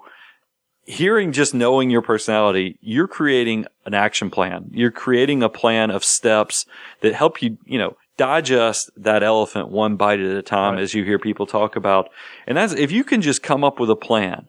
hearing 0.90 1.32
just 1.32 1.54
knowing 1.54 1.92
your 1.92 2.02
personality, 2.02 2.76
you're 2.82 3.08
creating 3.08 3.64
an 3.86 3.94
action 3.94 4.32
plan. 4.32 4.72
You're 4.74 4.90
creating 4.90 5.44
a 5.44 5.50
plan 5.50 5.92
of 5.92 6.04
steps 6.04 6.66
that 7.02 7.14
help 7.14 7.44
you, 7.44 7.60
you 7.64 7.78
know, 7.78 7.96
digest 8.18 8.90
that 8.98 9.22
elephant 9.22 9.70
one 9.70 9.98
bite 9.98 10.20
at 10.20 10.36
a 10.36 10.42
time 10.42 10.74
right. 10.74 10.82
as 10.82 10.96
you 10.96 11.06
hear 11.06 11.20
people 11.20 11.46
talk 11.46 11.76
about. 11.76 12.10
And 12.48 12.58
that's, 12.58 12.74
if 12.74 12.92
you 12.92 13.04
can 13.04 13.22
just 13.22 13.44
come 13.44 13.64
up 13.64 13.80
with 13.80 13.92
a 13.92 13.96
plan 13.96 14.48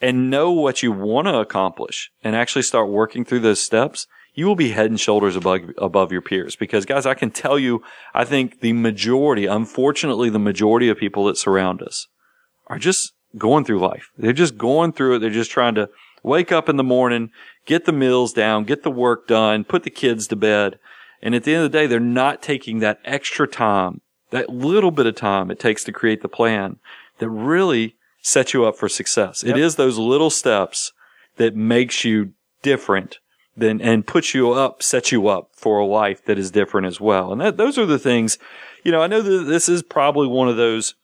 and 0.00 0.30
know 0.30 0.52
what 0.52 0.82
you 0.82 0.90
want 0.90 1.28
to 1.28 1.38
accomplish 1.38 2.10
and 2.24 2.34
actually 2.34 2.62
start 2.62 2.88
working 2.88 3.22
through 3.22 3.40
those 3.40 3.60
steps, 3.60 4.06
you 4.32 4.46
will 4.46 4.56
be 4.56 4.70
head 4.70 4.86
and 4.86 4.98
shoulders 4.98 5.36
above, 5.36 5.60
above 5.76 6.12
your 6.12 6.22
peers. 6.22 6.56
Because 6.56 6.86
guys, 6.86 7.04
I 7.04 7.12
can 7.12 7.30
tell 7.30 7.58
you, 7.58 7.82
I 8.14 8.24
think 8.24 8.60
the 8.60 8.72
majority, 8.72 9.44
unfortunately, 9.44 10.30
the 10.30 10.38
majority 10.38 10.88
of 10.88 10.96
people 10.96 11.26
that 11.26 11.36
surround 11.36 11.82
us 11.82 12.08
are 12.68 12.78
just 12.78 13.12
going 13.36 13.64
through 13.64 13.80
life. 13.80 14.10
They're 14.16 14.32
just 14.32 14.58
going 14.58 14.92
through 14.92 15.16
it. 15.16 15.18
They're 15.20 15.30
just 15.30 15.50
trying 15.50 15.74
to 15.76 15.88
wake 16.22 16.52
up 16.52 16.68
in 16.68 16.76
the 16.76 16.84
morning, 16.84 17.30
get 17.66 17.84
the 17.84 17.92
meals 17.92 18.32
down, 18.32 18.64
get 18.64 18.82
the 18.82 18.90
work 18.90 19.26
done, 19.26 19.64
put 19.64 19.82
the 19.82 19.90
kids 19.90 20.26
to 20.28 20.36
bed. 20.36 20.78
And 21.20 21.34
at 21.34 21.44
the 21.44 21.54
end 21.54 21.64
of 21.64 21.72
the 21.72 21.78
day, 21.78 21.86
they're 21.86 22.00
not 22.00 22.42
taking 22.42 22.78
that 22.80 23.00
extra 23.04 23.46
time, 23.46 24.00
that 24.30 24.48
little 24.48 24.90
bit 24.90 25.06
of 25.06 25.14
time 25.14 25.50
it 25.50 25.58
takes 25.58 25.84
to 25.84 25.92
create 25.92 26.22
the 26.22 26.28
plan 26.28 26.78
that 27.18 27.28
really 27.28 27.96
sets 28.20 28.54
you 28.54 28.64
up 28.64 28.76
for 28.76 28.88
success. 28.88 29.42
Yep. 29.42 29.56
It 29.56 29.60
is 29.60 29.76
those 29.76 29.98
little 29.98 30.30
steps 30.30 30.92
that 31.36 31.56
makes 31.56 32.04
you 32.04 32.32
different 32.62 33.18
than, 33.56 33.80
and 33.80 34.06
puts 34.06 34.34
you 34.34 34.52
up, 34.52 34.82
sets 34.82 35.12
you 35.12 35.28
up 35.28 35.50
for 35.52 35.78
a 35.78 35.86
life 35.86 36.24
that 36.24 36.38
is 36.38 36.50
different 36.50 36.86
as 36.86 37.00
well. 37.00 37.32
And 37.32 37.40
that, 37.40 37.56
those 37.56 37.78
are 37.78 37.86
the 37.86 37.98
things, 37.98 38.38
you 38.84 38.92
know, 38.92 39.02
I 39.02 39.06
know 39.06 39.22
that 39.22 39.44
this 39.44 39.68
is 39.68 39.82
probably 39.82 40.26
one 40.26 40.48
of 40.48 40.56
those, 40.56 40.94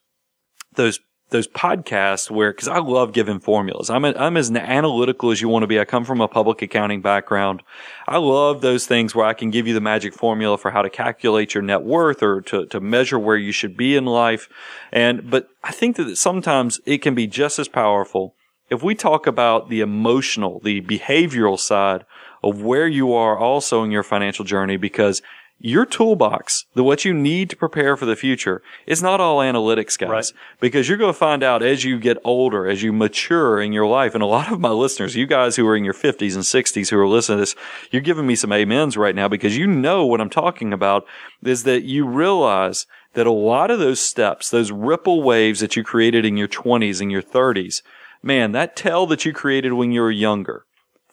those 0.74 1.00
those 1.30 1.46
podcasts 1.46 2.30
where, 2.30 2.52
cause 2.52 2.68
I 2.68 2.78
love 2.78 3.12
giving 3.12 3.38
formulas. 3.38 3.90
I'm, 3.90 4.04
a, 4.04 4.12
I'm 4.12 4.36
as 4.36 4.50
analytical 4.50 5.30
as 5.30 5.40
you 5.40 5.48
want 5.48 5.62
to 5.62 5.66
be. 5.66 5.78
I 5.78 5.84
come 5.84 6.04
from 6.04 6.20
a 6.20 6.28
public 6.28 6.62
accounting 6.62 7.02
background. 7.02 7.62
I 8.06 8.16
love 8.16 8.60
those 8.60 8.86
things 8.86 9.14
where 9.14 9.26
I 9.26 9.34
can 9.34 9.50
give 9.50 9.66
you 9.66 9.74
the 9.74 9.80
magic 9.80 10.14
formula 10.14 10.56
for 10.56 10.70
how 10.70 10.82
to 10.82 10.90
calculate 10.90 11.54
your 11.54 11.62
net 11.62 11.82
worth 11.82 12.22
or 12.22 12.40
to, 12.42 12.66
to 12.66 12.80
measure 12.80 13.18
where 13.18 13.36
you 13.36 13.52
should 13.52 13.76
be 13.76 13.94
in 13.96 14.06
life. 14.06 14.48
And, 14.90 15.30
but 15.30 15.48
I 15.62 15.72
think 15.72 15.96
that 15.96 16.16
sometimes 16.16 16.80
it 16.86 16.98
can 16.98 17.14
be 17.14 17.26
just 17.26 17.58
as 17.58 17.68
powerful 17.68 18.34
if 18.70 18.82
we 18.82 18.94
talk 18.94 19.26
about 19.26 19.70
the 19.70 19.80
emotional, 19.80 20.60
the 20.60 20.80
behavioral 20.82 21.58
side 21.58 22.04
of 22.42 22.62
where 22.62 22.86
you 22.86 23.12
are 23.12 23.38
also 23.38 23.82
in 23.82 23.90
your 23.90 24.02
financial 24.02 24.44
journey 24.44 24.76
because 24.76 25.22
your 25.60 25.84
toolbox, 25.84 26.66
the 26.74 26.84
what 26.84 27.04
you 27.04 27.12
need 27.12 27.50
to 27.50 27.56
prepare 27.56 27.96
for 27.96 28.06
the 28.06 28.14
future, 28.14 28.62
is 28.86 29.02
not 29.02 29.20
all 29.20 29.38
analytics, 29.38 29.98
guys. 29.98 30.08
Right. 30.08 30.32
Because 30.60 30.88
you're 30.88 30.98
going 30.98 31.12
to 31.12 31.18
find 31.18 31.42
out 31.42 31.62
as 31.62 31.84
you 31.84 31.98
get 31.98 32.18
older, 32.24 32.68
as 32.68 32.82
you 32.82 32.92
mature 32.92 33.60
in 33.60 33.72
your 33.72 33.86
life. 33.86 34.14
And 34.14 34.22
a 34.22 34.26
lot 34.26 34.52
of 34.52 34.60
my 34.60 34.70
listeners, 34.70 35.16
you 35.16 35.26
guys 35.26 35.56
who 35.56 35.66
are 35.66 35.76
in 35.76 35.84
your 35.84 35.94
50s 35.94 36.34
and 36.34 36.44
60s 36.44 36.90
who 36.90 36.98
are 36.98 37.08
listening 37.08 37.38
to 37.38 37.42
this, 37.42 37.56
you're 37.90 38.02
giving 38.02 38.26
me 38.26 38.36
some 38.36 38.52
amens 38.52 38.96
right 38.96 39.14
now 39.14 39.28
because 39.28 39.56
you 39.56 39.66
know 39.66 40.06
what 40.06 40.20
I'm 40.20 40.30
talking 40.30 40.72
about 40.72 41.04
is 41.42 41.64
that 41.64 41.82
you 41.82 42.06
realize 42.06 42.86
that 43.14 43.26
a 43.26 43.32
lot 43.32 43.70
of 43.70 43.80
those 43.80 44.00
steps, 44.00 44.50
those 44.50 44.70
ripple 44.70 45.22
waves 45.22 45.60
that 45.60 45.74
you 45.74 45.82
created 45.82 46.24
in 46.24 46.36
your 46.36 46.48
20s 46.48 47.00
and 47.00 47.10
your 47.10 47.22
30s, 47.22 47.82
man, 48.22 48.52
that 48.52 48.76
tell 48.76 49.06
that 49.06 49.24
you 49.24 49.32
created 49.32 49.72
when 49.72 49.90
you 49.90 50.02
were 50.02 50.10
younger 50.10 50.66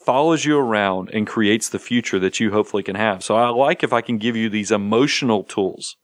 follows 0.06 0.46
you 0.46 0.58
around 0.58 1.10
and 1.12 1.26
creates 1.26 1.70
the 1.70 1.80
future 1.80 2.20
that 2.20 2.39
you 2.39 2.52
hopefully 2.52 2.84
can 2.84 2.96
have. 2.96 3.24
So 3.24 3.36
I 3.36 3.50
like 3.50 3.84
if 3.84 3.91
I 3.91 4.02
can 4.02 4.18
give 4.18 4.36
you 4.36 4.50
these 4.50 4.72
emotional 4.72 5.44
tools 5.44 5.98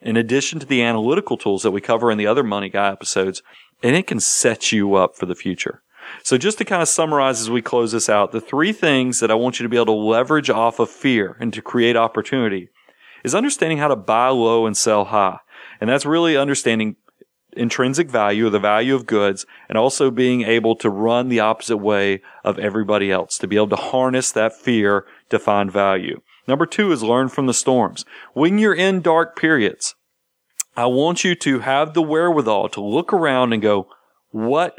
in 0.00 0.16
addition 0.16 0.60
to 0.60 0.66
the 0.66 0.82
analytical 0.82 1.36
tools 1.36 1.62
that 1.62 1.72
we 1.72 1.80
cover 1.80 2.10
in 2.10 2.18
the 2.18 2.26
other 2.26 2.44
Money 2.44 2.68
Guy 2.68 2.90
episodes, 2.90 3.42
and 3.82 3.96
it 3.96 4.06
can 4.06 4.20
set 4.20 4.72
you 4.72 4.94
up 4.94 5.16
for 5.16 5.26
the 5.26 5.34
future. 5.34 5.82
So 6.22 6.38
just 6.38 6.58
to 6.58 6.64
kind 6.64 6.82
of 6.82 6.88
summarize 6.88 7.40
as 7.40 7.50
we 7.50 7.60
close 7.60 7.92
this 7.92 8.08
out, 8.08 8.32
the 8.32 8.40
three 8.40 8.72
things 8.72 9.20
that 9.20 9.30
I 9.30 9.34
want 9.34 9.58
you 9.58 9.64
to 9.64 9.68
be 9.68 9.76
able 9.76 9.86
to 9.86 9.92
leverage 9.92 10.50
off 10.50 10.78
of 10.78 10.88
fear 10.88 11.36
and 11.40 11.52
to 11.52 11.60
create 11.60 11.96
opportunity 11.96 12.68
is 13.24 13.34
understanding 13.34 13.78
how 13.78 13.88
to 13.88 13.96
buy 13.96 14.28
low 14.28 14.66
and 14.66 14.76
sell 14.76 15.06
high. 15.06 15.38
And 15.80 15.90
that's 15.90 16.06
really 16.06 16.36
understanding 16.36 16.96
intrinsic 17.58 18.10
value 18.10 18.48
the 18.50 18.58
value 18.58 18.94
of 18.94 19.06
goods 19.06 19.46
and 19.68 19.76
also 19.76 20.10
being 20.10 20.42
able 20.42 20.76
to 20.76 20.90
run 20.90 21.28
the 21.28 21.40
opposite 21.40 21.78
way 21.78 22.22
of 22.44 22.58
everybody 22.58 23.10
else, 23.10 23.38
to 23.38 23.46
be 23.46 23.56
able 23.56 23.68
to 23.68 23.76
harness 23.76 24.32
that 24.32 24.54
fear 24.54 25.04
to 25.30 25.38
find 25.38 25.70
value. 25.70 26.20
Number 26.46 26.64
two 26.64 26.92
is 26.92 27.02
learn 27.02 27.28
from 27.28 27.46
the 27.46 27.54
storms. 27.54 28.04
When 28.32 28.58
you're 28.58 28.74
in 28.74 29.02
dark 29.02 29.36
periods, 29.36 29.94
I 30.76 30.86
want 30.86 31.24
you 31.24 31.34
to 31.34 31.58
have 31.58 31.92
the 31.92 32.02
wherewithal 32.02 32.68
to 32.70 32.80
look 32.80 33.12
around 33.12 33.52
and 33.52 33.60
go, 33.60 33.88
what, 34.30 34.78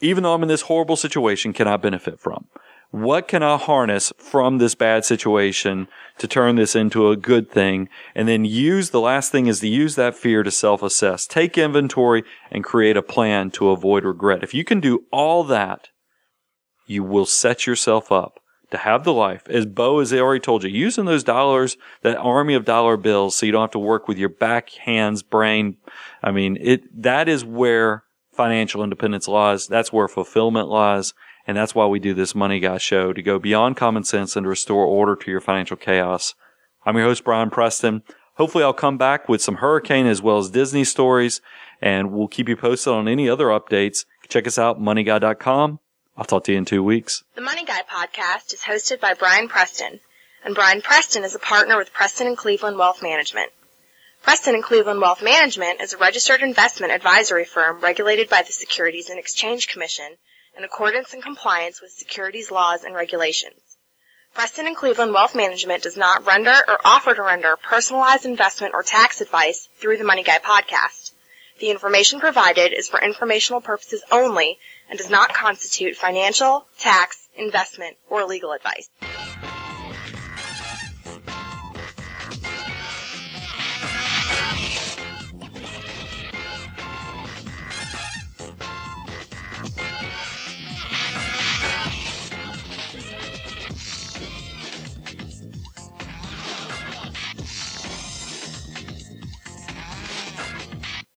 even 0.00 0.22
though 0.22 0.34
I'm 0.34 0.42
in 0.42 0.48
this 0.48 0.62
horrible 0.62 0.96
situation, 0.96 1.52
can 1.52 1.68
I 1.68 1.76
benefit 1.76 2.18
from? 2.18 2.46
What 2.92 3.26
can 3.26 3.42
I 3.42 3.56
harness 3.56 4.12
from 4.18 4.58
this 4.58 4.74
bad 4.74 5.06
situation 5.06 5.88
to 6.18 6.28
turn 6.28 6.56
this 6.56 6.76
into 6.76 7.08
a 7.08 7.16
good 7.16 7.50
thing? 7.50 7.88
And 8.14 8.28
then 8.28 8.44
use 8.44 8.90
the 8.90 9.00
last 9.00 9.32
thing 9.32 9.46
is 9.46 9.60
to 9.60 9.68
use 9.68 9.94
that 9.94 10.14
fear 10.14 10.42
to 10.42 10.50
self 10.50 10.82
assess. 10.82 11.26
Take 11.26 11.56
inventory 11.56 12.22
and 12.50 12.62
create 12.62 12.98
a 12.98 13.02
plan 13.02 13.50
to 13.52 13.70
avoid 13.70 14.04
regret. 14.04 14.44
If 14.44 14.52
you 14.52 14.62
can 14.62 14.78
do 14.78 15.04
all 15.10 15.42
that, 15.44 15.88
you 16.86 17.02
will 17.02 17.24
set 17.24 17.66
yourself 17.66 18.12
up 18.12 18.40
to 18.70 18.76
have 18.76 19.04
the 19.04 19.12
life, 19.14 19.48
as 19.48 19.64
Bo 19.64 20.00
has 20.00 20.12
already 20.12 20.40
told 20.40 20.62
you, 20.62 20.68
using 20.68 21.06
those 21.06 21.24
dollars, 21.24 21.78
that 22.02 22.18
army 22.18 22.52
of 22.52 22.66
dollar 22.66 22.98
bills, 22.98 23.36
so 23.36 23.46
you 23.46 23.52
don't 23.52 23.62
have 23.62 23.70
to 23.70 23.78
work 23.78 24.06
with 24.06 24.18
your 24.18 24.28
back, 24.28 24.68
hands, 24.70 25.22
brain. 25.22 25.78
I 26.22 26.30
mean, 26.30 26.58
it, 26.60 27.02
that 27.02 27.26
is 27.26 27.42
where 27.42 28.04
financial 28.32 28.82
independence 28.82 29.28
lies. 29.28 29.66
That's 29.66 29.92
where 29.92 30.08
fulfillment 30.08 30.68
lies. 30.68 31.14
And 31.46 31.56
that's 31.56 31.74
why 31.74 31.86
we 31.86 31.98
do 31.98 32.14
this 32.14 32.34
Money 32.34 32.60
Guy 32.60 32.78
show 32.78 33.12
to 33.12 33.22
go 33.22 33.38
beyond 33.38 33.76
common 33.76 34.04
sense 34.04 34.36
and 34.36 34.44
to 34.44 34.48
restore 34.48 34.84
order 34.84 35.16
to 35.16 35.30
your 35.30 35.40
financial 35.40 35.76
chaos. 35.76 36.34
I'm 36.86 36.96
your 36.96 37.06
host, 37.06 37.24
Brian 37.24 37.50
Preston. 37.50 38.02
Hopefully 38.34 38.64
I'll 38.64 38.72
come 38.72 38.98
back 38.98 39.28
with 39.28 39.42
some 39.42 39.56
hurricane 39.56 40.06
as 40.06 40.22
well 40.22 40.38
as 40.38 40.50
Disney 40.50 40.84
stories 40.84 41.40
and 41.82 42.12
we'll 42.12 42.28
keep 42.28 42.48
you 42.48 42.56
posted 42.56 42.92
on 42.92 43.08
any 43.08 43.28
other 43.28 43.46
updates. 43.46 44.04
Check 44.28 44.46
us 44.46 44.56
out, 44.56 44.80
moneyguy.com. 44.80 45.80
I'll 46.16 46.24
talk 46.24 46.44
to 46.44 46.52
you 46.52 46.58
in 46.58 46.64
two 46.64 46.82
weeks. 46.82 47.24
The 47.34 47.40
Money 47.40 47.64
Guy 47.64 47.82
podcast 47.90 48.54
is 48.54 48.60
hosted 48.60 49.00
by 49.00 49.14
Brian 49.14 49.48
Preston, 49.48 49.98
and 50.44 50.54
Brian 50.54 50.80
Preston 50.80 51.24
is 51.24 51.34
a 51.34 51.40
partner 51.40 51.76
with 51.76 51.92
Preston 51.92 52.28
and 52.28 52.36
Cleveland 52.36 52.78
Wealth 52.78 53.02
Management. 53.02 53.50
Preston 54.22 54.54
and 54.54 54.62
Cleveland 54.62 55.00
Wealth 55.00 55.22
Management 55.22 55.80
is 55.80 55.94
a 55.94 55.98
registered 55.98 56.42
investment 56.42 56.92
advisory 56.92 57.44
firm 57.44 57.80
regulated 57.80 58.28
by 58.28 58.42
the 58.42 58.52
Securities 58.52 59.10
and 59.10 59.18
Exchange 59.18 59.66
Commission 59.66 60.16
in 60.56 60.64
accordance 60.64 61.12
and 61.12 61.22
compliance 61.22 61.80
with 61.80 61.90
securities 61.90 62.50
laws 62.50 62.84
and 62.84 62.94
regulations. 62.94 63.60
Preston 64.34 64.66
and 64.66 64.76
Cleveland 64.76 65.12
Wealth 65.12 65.34
Management 65.34 65.82
does 65.82 65.96
not 65.96 66.26
render 66.26 66.54
or 66.66 66.78
offer 66.84 67.14
to 67.14 67.22
render 67.22 67.56
personalized 67.56 68.24
investment 68.24 68.72
or 68.74 68.82
tax 68.82 69.20
advice 69.20 69.68
through 69.78 69.98
the 69.98 70.04
Money 70.04 70.22
Guy 70.22 70.38
podcast. 70.38 71.12
The 71.60 71.70
information 71.70 72.18
provided 72.18 72.72
is 72.72 72.88
for 72.88 73.00
informational 73.00 73.60
purposes 73.60 74.02
only 74.10 74.58
and 74.88 74.98
does 74.98 75.10
not 75.10 75.34
constitute 75.34 75.96
financial, 75.96 76.66
tax, 76.78 77.28
investment, 77.36 77.96
or 78.08 78.24
legal 78.24 78.52
advice. 78.52 78.88